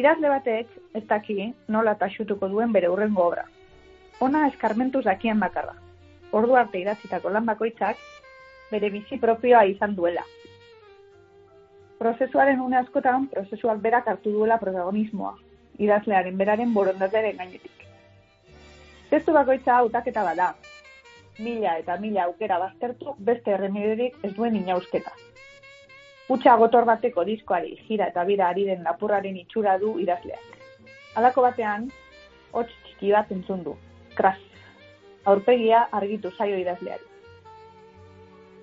[0.00, 3.44] Irazle batek, ez daki, nola taxutuko duen bere urrengo obra.
[4.20, 5.74] Ona eskarmentuz dakien bakarra.
[6.32, 7.98] Ordu arte idatzitako lan bakoitzak,
[8.70, 10.24] bere bizi propioa izan duela,
[12.04, 15.34] prozesuaren une askotan, prozesuak berak hartu duela protagonismoa,
[15.80, 17.86] idazlearen beraren borondataren gainetik.
[19.10, 20.50] Testu bakoitza hautaketa bada,
[21.38, 25.14] mila eta mila aukera baztertu beste erremiderik ez duen inausketa.
[26.34, 30.60] Utsa gotor bateko diskoari jira eta bira ari den lapurraren itxura du idazleak.
[31.14, 31.90] Halako batean,
[32.52, 33.76] hotz txiki bat entzun du,
[34.14, 34.38] kras,
[35.24, 37.04] aurpegia argitu zaio idazleari.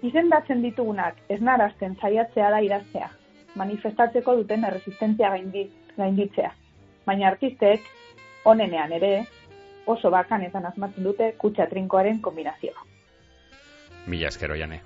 [0.02, 3.10] Izendatzen ditugunak ez narazten zaiatzea da idaztea,
[3.56, 5.30] manifestatzeko duten erresistentzia
[5.98, 6.52] gainditzea.
[7.06, 7.86] Baina artistek,
[8.46, 9.12] onenean ere,
[9.86, 12.86] oso bakanetan azmatzen dute kutsa trinkoaren kombinazioa.
[14.08, 14.82] Mila eskero, jane.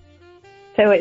[0.75, 0.91] Zeu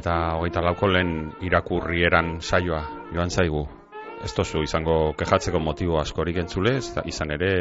[0.00, 2.80] eta hogeita lauko lehen irakurrieran saioa
[3.12, 3.66] joan zaigu.
[4.24, 7.52] Ez tozu izango kejatzeko motibo askorik entzule, ez izan ere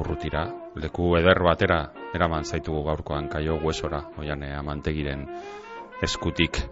[0.00, 0.46] urrutira.
[0.80, 1.80] Leku eder batera
[2.16, 5.26] eraman zaitugu gaurkoan kaio huesora, oian amantegiren
[6.02, 6.62] eskutik.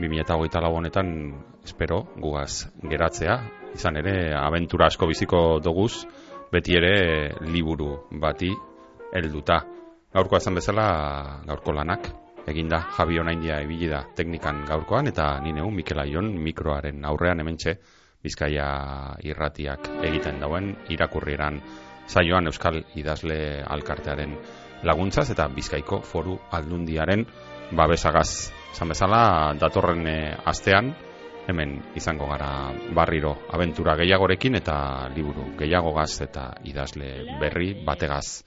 [0.00, 1.12] 2008 lau honetan,
[1.62, 3.36] espero, gugaz geratzea.
[3.74, 6.06] Izan ere, abentura asko biziko doguz,
[6.50, 6.94] beti ere
[7.46, 8.50] liburu bati
[9.14, 9.60] helduta.
[10.10, 10.88] Gaurkoa izan bezala,
[11.46, 12.10] gaurko lanak,
[12.46, 17.76] eginda Javi Onaindia ibili da teknikan gaurkoan eta ni neu Mikel Aion mikroaren aurrean hementxe
[18.22, 18.66] Bizkaia
[19.24, 21.60] irratiak egiten dauen irakurrieran
[22.06, 24.34] saioan Euskal Idazle Alkartearen
[24.84, 27.24] laguntzaz eta Bizkaiko Foru Aldundiaren
[27.76, 28.50] babesagaz.
[28.72, 29.22] Esan bezala
[29.60, 30.92] datorren eh, astean
[31.48, 32.50] hemen izango gara
[32.94, 34.76] barriro abentura gehiagorekin eta
[35.14, 38.42] liburu gehiagogaz eta idazle berri bategaz.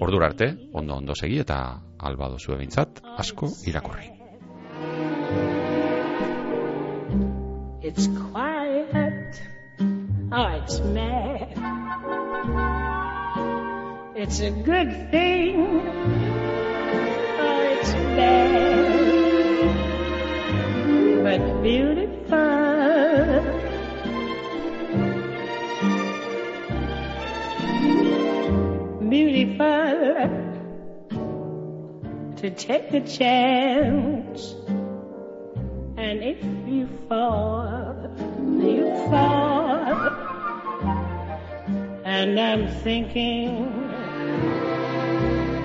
[0.00, 4.12] Ordura arte, ondo ondo segi eta alba dozu ebintzat, asko irakurri.
[7.82, 9.40] It's quiet,
[10.32, 11.48] oh it's mad.
[14.16, 15.82] It's a good thing.
[17.72, 19.76] It's bad,
[21.22, 22.16] but beautiful.
[29.08, 29.85] Beautiful
[32.46, 34.54] to take a chance.
[35.96, 37.96] And if you fall,
[38.38, 39.94] you fall.
[42.04, 43.66] And I'm thinking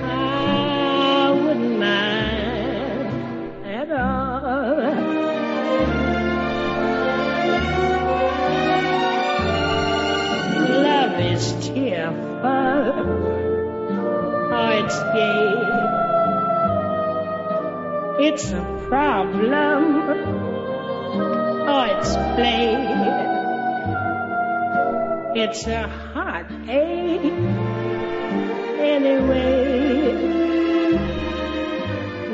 [0.03, 3.11] I wouldn't mind
[3.67, 4.79] at all.
[10.82, 12.47] Love is tearful,
[14.51, 15.80] oh, it's gay.
[18.24, 19.84] It's a problem,
[21.67, 22.76] oh, it's play.
[25.41, 27.34] It's a heartache
[28.80, 30.13] anyway,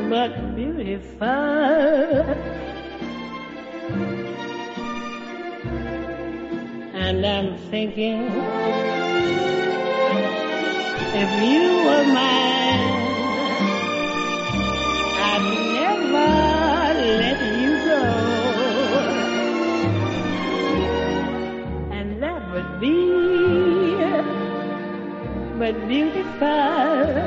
[0.10, 1.26] but beautiful.
[6.96, 8.28] And I'm thinking,
[11.16, 12.67] if you were mine,
[25.68, 27.27] red beautiful.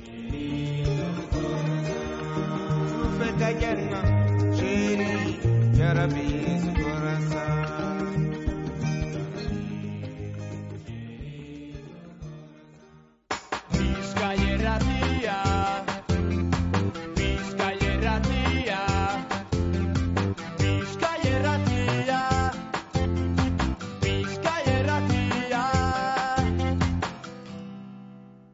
[4.57, 5.37] Sheri,
[5.77, 6.30] Ya Rabbi.